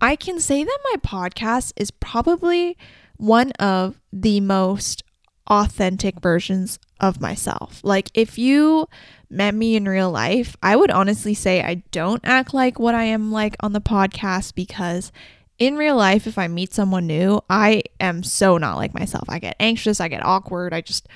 I 0.00 0.16
can 0.16 0.40
say 0.40 0.64
that 0.64 0.78
my 0.92 0.96
podcast 1.00 1.72
is 1.76 1.90
probably 1.90 2.76
one 3.16 3.50
of 3.52 4.00
the 4.12 4.40
most 4.40 5.02
authentic 5.48 6.20
versions 6.20 6.78
of 7.00 7.20
myself. 7.20 7.80
Like, 7.82 8.10
if 8.14 8.38
you 8.38 8.88
met 9.30 9.54
me 9.54 9.76
in 9.76 9.88
real 9.88 10.10
life, 10.10 10.56
I 10.62 10.76
would 10.76 10.90
honestly 10.90 11.34
say 11.34 11.62
I 11.62 11.82
don't 11.90 12.20
act 12.24 12.54
like 12.54 12.78
what 12.78 12.94
I 12.94 13.04
am 13.04 13.32
like 13.32 13.56
on 13.60 13.72
the 13.72 13.80
podcast 13.80 14.54
because 14.54 15.10
in 15.58 15.76
real 15.76 15.96
life, 15.96 16.26
if 16.26 16.38
I 16.38 16.46
meet 16.46 16.72
someone 16.72 17.06
new, 17.06 17.40
I 17.50 17.82
am 17.98 18.22
so 18.22 18.58
not 18.58 18.76
like 18.76 18.94
myself. 18.94 19.24
I 19.28 19.40
get 19.40 19.56
anxious, 19.58 20.00
I 20.00 20.08
get 20.08 20.24
awkward, 20.24 20.72
I 20.72 20.80
just 20.80 21.08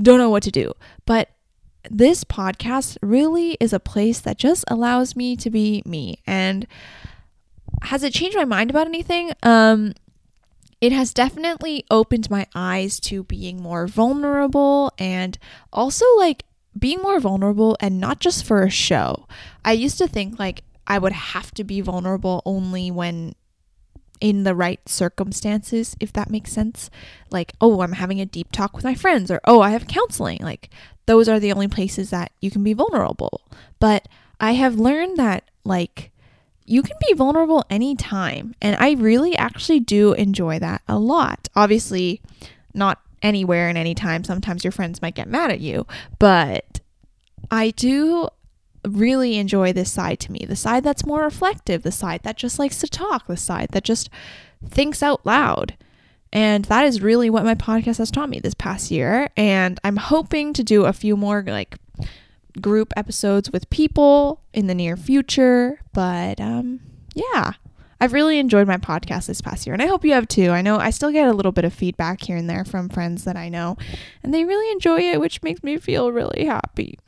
don't 0.00 0.18
know 0.18 0.30
what 0.30 0.44
to 0.44 0.52
do. 0.52 0.72
But 1.04 1.30
this 1.90 2.22
podcast 2.22 2.96
really 3.02 3.56
is 3.60 3.72
a 3.72 3.80
place 3.80 4.20
that 4.20 4.38
just 4.38 4.64
allows 4.68 5.16
me 5.16 5.36
to 5.36 5.50
be 5.50 5.82
me. 5.84 6.20
And 6.26 6.66
has 7.82 8.02
it 8.02 8.12
changed 8.12 8.36
my 8.36 8.44
mind 8.44 8.70
about 8.70 8.86
anything? 8.86 9.32
Um, 9.42 9.94
it 10.80 10.92
has 10.92 11.12
definitely 11.12 11.84
opened 11.90 12.30
my 12.30 12.46
eyes 12.54 13.00
to 13.00 13.24
being 13.24 13.60
more 13.60 13.86
vulnerable 13.86 14.92
and 14.98 15.38
also 15.72 16.04
like 16.16 16.44
being 16.78 17.00
more 17.00 17.18
vulnerable 17.18 17.76
and 17.80 18.00
not 18.00 18.20
just 18.20 18.44
for 18.44 18.62
a 18.62 18.70
show. 18.70 19.26
I 19.64 19.72
used 19.72 19.98
to 19.98 20.06
think 20.06 20.38
like 20.38 20.62
I 20.86 20.98
would 20.98 21.12
have 21.12 21.52
to 21.54 21.64
be 21.64 21.80
vulnerable 21.80 22.42
only 22.44 22.90
when 22.90 23.34
in 24.20 24.42
the 24.42 24.54
right 24.54 24.80
circumstances, 24.88 25.96
if 26.00 26.12
that 26.12 26.30
makes 26.30 26.52
sense. 26.52 26.90
Like, 27.30 27.52
oh, 27.60 27.82
I'm 27.82 27.92
having 27.92 28.20
a 28.20 28.26
deep 28.26 28.50
talk 28.52 28.74
with 28.74 28.84
my 28.84 28.94
friends, 28.94 29.30
or 29.30 29.40
oh, 29.44 29.60
I 29.60 29.70
have 29.70 29.86
counseling. 29.86 30.38
Like, 30.40 30.70
those 31.06 31.28
are 31.28 31.38
the 31.38 31.52
only 31.52 31.68
places 31.68 32.10
that 32.10 32.32
you 32.40 32.50
can 32.50 32.64
be 32.64 32.72
vulnerable. 32.72 33.42
But 33.78 34.08
I 34.40 34.52
have 34.52 34.78
learned 34.78 35.16
that, 35.18 35.44
like, 35.64 36.10
you 36.68 36.82
can 36.82 36.96
be 37.06 37.14
vulnerable 37.14 37.64
anytime. 37.70 38.54
And 38.60 38.76
I 38.76 38.92
really 38.92 39.36
actually 39.36 39.80
do 39.80 40.12
enjoy 40.12 40.58
that 40.58 40.82
a 40.86 40.98
lot. 40.98 41.48
Obviously, 41.56 42.20
not 42.74 43.00
anywhere 43.22 43.68
and 43.68 43.78
anytime. 43.78 44.24
Sometimes 44.24 44.64
your 44.64 44.72
friends 44.72 45.02
might 45.02 45.14
get 45.14 45.28
mad 45.28 45.50
at 45.50 45.60
you, 45.60 45.86
but 46.18 46.80
I 47.50 47.70
do 47.70 48.28
really 48.86 49.36
enjoy 49.36 49.72
this 49.72 49.90
side 49.90 50.20
to 50.20 50.32
me 50.32 50.44
the 50.48 50.56
side 50.56 50.84
that's 50.84 51.04
more 51.04 51.22
reflective, 51.22 51.82
the 51.82 51.92
side 51.92 52.22
that 52.22 52.36
just 52.36 52.58
likes 52.58 52.78
to 52.80 52.86
talk, 52.86 53.26
the 53.26 53.36
side 53.36 53.68
that 53.72 53.84
just 53.84 54.08
thinks 54.66 55.02
out 55.02 55.24
loud. 55.26 55.76
And 56.32 56.66
that 56.66 56.84
is 56.84 57.00
really 57.00 57.30
what 57.30 57.44
my 57.44 57.54
podcast 57.54 57.98
has 57.98 58.10
taught 58.10 58.28
me 58.28 58.38
this 58.38 58.54
past 58.54 58.90
year. 58.90 59.30
And 59.36 59.80
I'm 59.82 59.96
hoping 59.96 60.52
to 60.52 60.62
do 60.62 60.84
a 60.84 60.92
few 60.92 61.16
more 61.16 61.42
like 61.46 61.78
group 62.62 62.92
episodes 62.96 63.50
with 63.50 63.68
people 63.70 64.42
in 64.52 64.66
the 64.66 64.74
near 64.74 64.96
future. 64.96 65.80
But 65.92 66.40
um, 66.40 66.80
yeah, 67.14 67.52
I've 68.00 68.12
really 68.12 68.38
enjoyed 68.38 68.68
my 68.68 68.76
podcast 68.76 69.26
this 69.26 69.40
past 69.40 69.66
year, 69.66 69.74
and 69.74 69.82
I 69.82 69.86
hope 69.86 70.04
you 70.04 70.12
have 70.12 70.28
too. 70.28 70.50
I 70.50 70.62
know 70.62 70.78
I 70.78 70.90
still 70.90 71.10
get 71.10 71.28
a 71.28 71.32
little 71.32 71.52
bit 71.52 71.64
of 71.64 71.72
feedback 71.72 72.22
here 72.22 72.36
and 72.36 72.48
there 72.48 72.64
from 72.64 72.88
friends 72.88 73.24
that 73.24 73.36
I 73.36 73.48
know, 73.48 73.76
and 74.22 74.32
they 74.32 74.44
really 74.44 74.70
enjoy 74.72 75.00
it, 75.00 75.20
which 75.20 75.42
makes 75.42 75.62
me 75.64 75.78
feel 75.78 76.12
really 76.12 76.44
happy. 76.44 76.98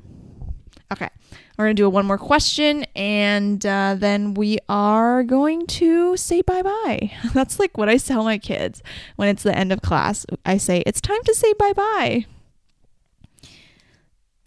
Okay, 0.92 1.08
we're 1.56 1.66
gonna 1.66 1.74
do 1.74 1.88
one 1.88 2.06
more 2.06 2.18
question, 2.18 2.84
and 2.96 3.64
uh, 3.64 3.94
then 3.96 4.34
we 4.34 4.58
are 4.68 5.22
going 5.22 5.66
to 5.68 6.16
say 6.16 6.42
bye 6.42 6.62
bye. 6.62 7.12
That's 7.34 7.60
like 7.60 7.78
what 7.78 7.88
I 7.88 7.96
tell 7.96 8.24
my 8.24 8.38
kids 8.38 8.82
when 9.14 9.28
it's 9.28 9.44
the 9.44 9.56
end 9.56 9.72
of 9.72 9.82
class. 9.82 10.26
I 10.44 10.56
say 10.56 10.82
it's 10.86 11.00
time 11.00 11.22
to 11.24 11.34
say 11.34 11.52
bye 11.52 11.72
bye. 11.72 12.26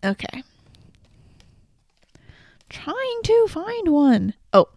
Okay 0.04 0.44
trying 2.74 3.22
to 3.24 3.48
find 3.48 3.90
one. 3.90 4.34
Oh, 4.52 4.68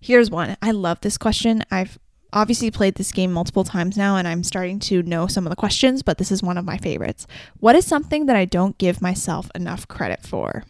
here's 0.00 0.30
one. 0.30 0.56
I 0.60 0.72
love 0.72 1.00
this 1.02 1.18
question. 1.18 1.62
I've 1.70 1.98
obviously 2.32 2.70
played 2.70 2.94
this 2.94 3.12
game 3.12 3.32
multiple 3.32 3.64
times 3.64 3.96
now 3.96 4.16
and 4.16 4.26
I'm 4.26 4.42
starting 4.42 4.78
to 4.80 5.02
know 5.02 5.26
some 5.26 5.46
of 5.46 5.50
the 5.50 5.56
questions, 5.56 6.02
but 6.02 6.18
this 6.18 6.32
is 6.32 6.42
one 6.42 6.56
of 6.56 6.64
my 6.64 6.78
favorites. 6.78 7.26
What 7.60 7.76
is 7.76 7.86
something 7.86 8.26
that 8.26 8.36
I 8.36 8.46
don't 8.46 8.78
give 8.78 9.02
myself 9.02 9.50
enough 9.54 9.86
credit 9.86 10.22
for? 10.22 10.64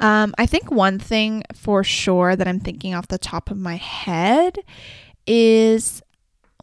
Um, 0.00 0.34
I 0.36 0.46
think 0.46 0.72
one 0.72 0.98
thing 0.98 1.44
for 1.54 1.84
sure 1.84 2.34
that 2.34 2.48
I'm 2.48 2.58
thinking 2.58 2.92
off 2.92 3.06
the 3.06 3.18
top 3.18 3.52
of 3.52 3.56
my 3.56 3.76
head 3.76 4.58
is 5.28 6.02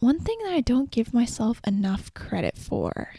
one 0.01 0.19
thing 0.19 0.37
that 0.43 0.51
I 0.51 0.59
don't 0.59 0.91
give 0.91 1.13
myself 1.13 1.61
enough 1.65 2.13
credit 2.13 2.57
for. 2.57 3.13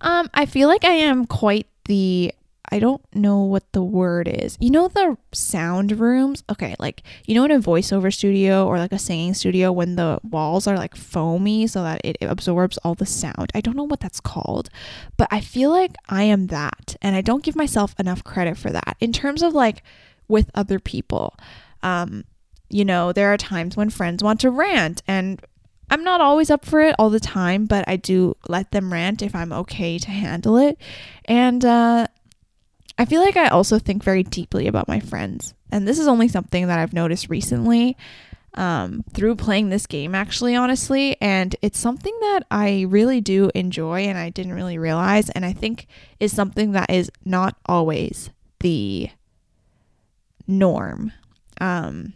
Um, 0.00 0.30
I 0.34 0.46
feel 0.46 0.68
like 0.68 0.84
I 0.84 0.92
am 0.92 1.26
quite 1.26 1.66
the 1.86 2.32
I 2.72 2.78
don't 2.78 3.02
know 3.12 3.40
what 3.42 3.72
the 3.72 3.82
word 3.82 4.28
is. 4.28 4.56
You 4.60 4.70
know 4.70 4.86
the 4.86 5.16
sound 5.32 5.98
rooms? 5.98 6.44
Okay, 6.48 6.76
like 6.78 7.02
you 7.26 7.34
know 7.34 7.44
in 7.44 7.50
a 7.50 7.58
voiceover 7.58 8.14
studio 8.14 8.66
or 8.66 8.78
like 8.78 8.92
a 8.92 8.98
singing 8.98 9.34
studio 9.34 9.72
when 9.72 9.96
the 9.96 10.20
walls 10.22 10.66
are 10.66 10.76
like 10.76 10.94
foamy 10.94 11.66
so 11.66 11.82
that 11.82 12.00
it 12.04 12.16
absorbs 12.20 12.78
all 12.78 12.94
the 12.94 13.06
sound. 13.06 13.50
I 13.54 13.60
don't 13.60 13.76
know 13.76 13.84
what 13.84 14.00
that's 14.00 14.20
called, 14.20 14.70
but 15.16 15.26
I 15.30 15.40
feel 15.40 15.70
like 15.70 15.94
I 16.08 16.22
am 16.24 16.46
that 16.48 16.96
and 17.02 17.16
I 17.16 17.22
don't 17.22 17.42
give 17.42 17.56
myself 17.56 17.94
enough 17.98 18.22
credit 18.22 18.56
for 18.56 18.70
that. 18.70 18.96
In 19.00 19.12
terms 19.12 19.42
of 19.42 19.52
like 19.52 19.82
with 20.28 20.50
other 20.54 20.78
people. 20.78 21.34
Um, 21.82 22.24
you 22.70 22.84
know, 22.84 23.12
there 23.12 23.32
are 23.32 23.36
times 23.36 23.76
when 23.76 23.90
friends 23.90 24.22
want 24.22 24.40
to 24.40 24.50
rant, 24.50 25.02
and 25.08 25.42
I'm 25.90 26.04
not 26.04 26.20
always 26.20 26.50
up 26.50 26.64
for 26.64 26.80
it 26.80 26.94
all 26.98 27.10
the 27.10 27.20
time, 27.20 27.66
but 27.66 27.84
I 27.88 27.96
do 27.96 28.36
let 28.48 28.70
them 28.70 28.92
rant 28.92 29.22
if 29.22 29.34
I'm 29.34 29.52
okay 29.52 29.98
to 29.98 30.10
handle 30.10 30.56
it. 30.56 30.78
And 31.24 31.64
uh, 31.64 32.06
I 32.96 33.04
feel 33.04 33.20
like 33.20 33.36
I 33.36 33.48
also 33.48 33.78
think 33.78 34.04
very 34.04 34.22
deeply 34.22 34.66
about 34.66 34.86
my 34.86 35.00
friends. 35.00 35.54
And 35.72 35.86
this 35.86 35.98
is 35.98 36.06
only 36.06 36.28
something 36.28 36.68
that 36.68 36.78
I've 36.78 36.92
noticed 36.92 37.28
recently 37.28 37.96
um, 38.54 39.04
through 39.12 39.36
playing 39.36 39.70
this 39.70 39.86
game, 39.86 40.14
actually, 40.14 40.54
honestly. 40.54 41.16
And 41.20 41.56
it's 41.62 41.78
something 41.78 42.16
that 42.20 42.46
I 42.50 42.86
really 42.88 43.20
do 43.20 43.50
enjoy 43.54 44.02
and 44.02 44.18
I 44.18 44.30
didn't 44.30 44.52
really 44.52 44.78
realize. 44.78 45.28
And 45.30 45.44
I 45.44 45.52
think 45.52 45.86
is 46.20 46.34
something 46.34 46.72
that 46.72 46.90
is 46.90 47.10
not 47.24 47.56
always 47.66 48.30
the 48.60 49.10
norm. 50.46 51.12
Um, 51.60 52.12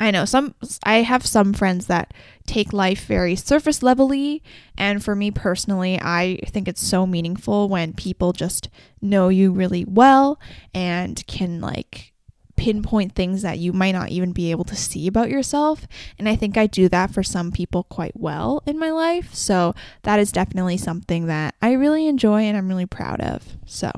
I 0.00 0.10
know 0.10 0.24
some 0.24 0.54
I 0.82 0.96
have 0.96 1.24
some 1.24 1.52
friends 1.52 1.86
that 1.86 2.12
take 2.46 2.72
life 2.72 3.06
very 3.06 3.36
surface 3.36 3.82
levelly 3.82 4.42
and 4.76 5.04
for 5.04 5.14
me 5.14 5.30
personally 5.30 5.98
I 6.00 6.40
think 6.46 6.68
it's 6.68 6.84
so 6.84 7.06
meaningful 7.06 7.68
when 7.68 7.92
people 7.92 8.32
just 8.32 8.68
know 9.00 9.28
you 9.28 9.52
really 9.52 9.84
well 9.84 10.40
and 10.74 11.24
can 11.26 11.60
like 11.60 12.12
pinpoint 12.56 13.14
things 13.14 13.42
that 13.42 13.58
you 13.58 13.72
might 13.72 13.92
not 13.92 14.10
even 14.10 14.32
be 14.32 14.50
able 14.50 14.64
to 14.64 14.76
see 14.76 15.06
about 15.06 15.30
yourself 15.30 15.86
and 16.18 16.28
I 16.28 16.36
think 16.36 16.56
I 16.56 16.66
do 16.66 16.88
that 16.88 17.12
for 17.12 17.22
some 17.22 17.50
people 17.50 17.84
quite 17.84 18.16
well 18.18 18.62
in 18.66 18.78
my 18.78 18.90
life 18.90 19.34
so 19.34 19.74
that 20.02 20.18
is 20.18 20.32
definitely 20.32 20.76
something 20.76 21.26
that 21.26 21.54
I 21.60 21.72
really 21.72 22.06
enjoy 22.06 22.42
and 22.42 22.56
I'm 22.56 22.68
really 22.68 22.86
proud 22.86 23.20
of 23.20 23.56
so. 23.66 23.90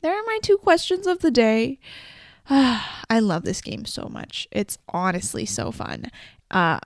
There 0.00 0.12
are 0.12 0.24
my 0.26 0.38
two 0.42 0.56
questions 0.56 1.06
of 1.06 1.20
the 1.20 1.30
day 1.30 1.78
I 2.50 3.20
love 3.20 3.44
this 3.44 3.60
game 3.60 3.84
so 3.84 4.08
much. 4.08 4.48
It's 4.50 4.78
honestly 4.88 5.46
so 5.46 5.70
fun. 5.70 6.06
Uh, 6.50 6.78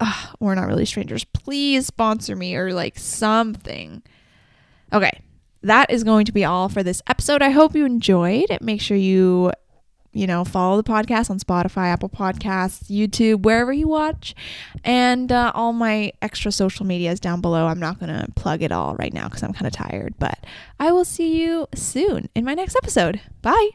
uh, 0.00 0.26
we're 0.40 0.54
not 0.54 0.66
really 0.66 0.84
strangers. 0.84 1.24
Please 1.24 1.86
sponsor 1.86 2.36
me 2.36 2.56
or 2.56 2.72
like 2.72 2.98
something. 2.98 4.02
Okay, 4.92 5.20
that 5.62 5.90
is 5.90 6.04
going 6.04 6.26
to 6.26 6.32
be 6.32 6.44
all 6.44 6.68
for 6.68 6.82
this 6.82 7.02
episode. 7.06 7.42
I 7.42 7.50
hope 7.50 7.74
you 7.74 7.84
enjoyed. 7.84 8.58
Make 8.60 8.80
sure 8.80 8.96
you, 8.96 9.52
you 10.12 10.26
know, 10.26 10.44
follow 10.44 10.76
the 10.76 10.88
podcast 10.88 11.30
on 11.30 11.38
Spotify, 11.38 11.86
Apple 11.86 12.08
Podcasts, 12.08 12.90
YouTube, 12.90 13.42
wherever 13.42 13.72
you 13.72 13.88
watch, 13.88 14.34
and 14.84 15.32
uh, 15.32 15.52
all 15.54 15.72
my 15.72 16.12
extra 16.22 16.52
social 16.52 16.84
medias 16.86 17.20
down 17.20 17.40
below. 17.40 17.66
I'm 17.66 17.80
not 17.80 17.98
going 17.98 18.14
to 18.14 18.30
plug 18.32 18.62
it 18.62 18.72
all 18.72 18.94
right 18.96 19.12
now 19.12 19.28
because 19.28 19.42
I'm 19.42 19.52
kind 19.52 19.66
of 19.66 19.72
tired, 19.72 20.14
but 20.18 20.44
I 20.78 20.92
will 20.92 21.04
see 21.04 21.40
you 21.40 21.66
soon 21.74 22.28
in 22.34 22.44
my 22.44 22.54
next 22.54 22.76
episode. 22.76 23.20
Bye. 23.42 23.70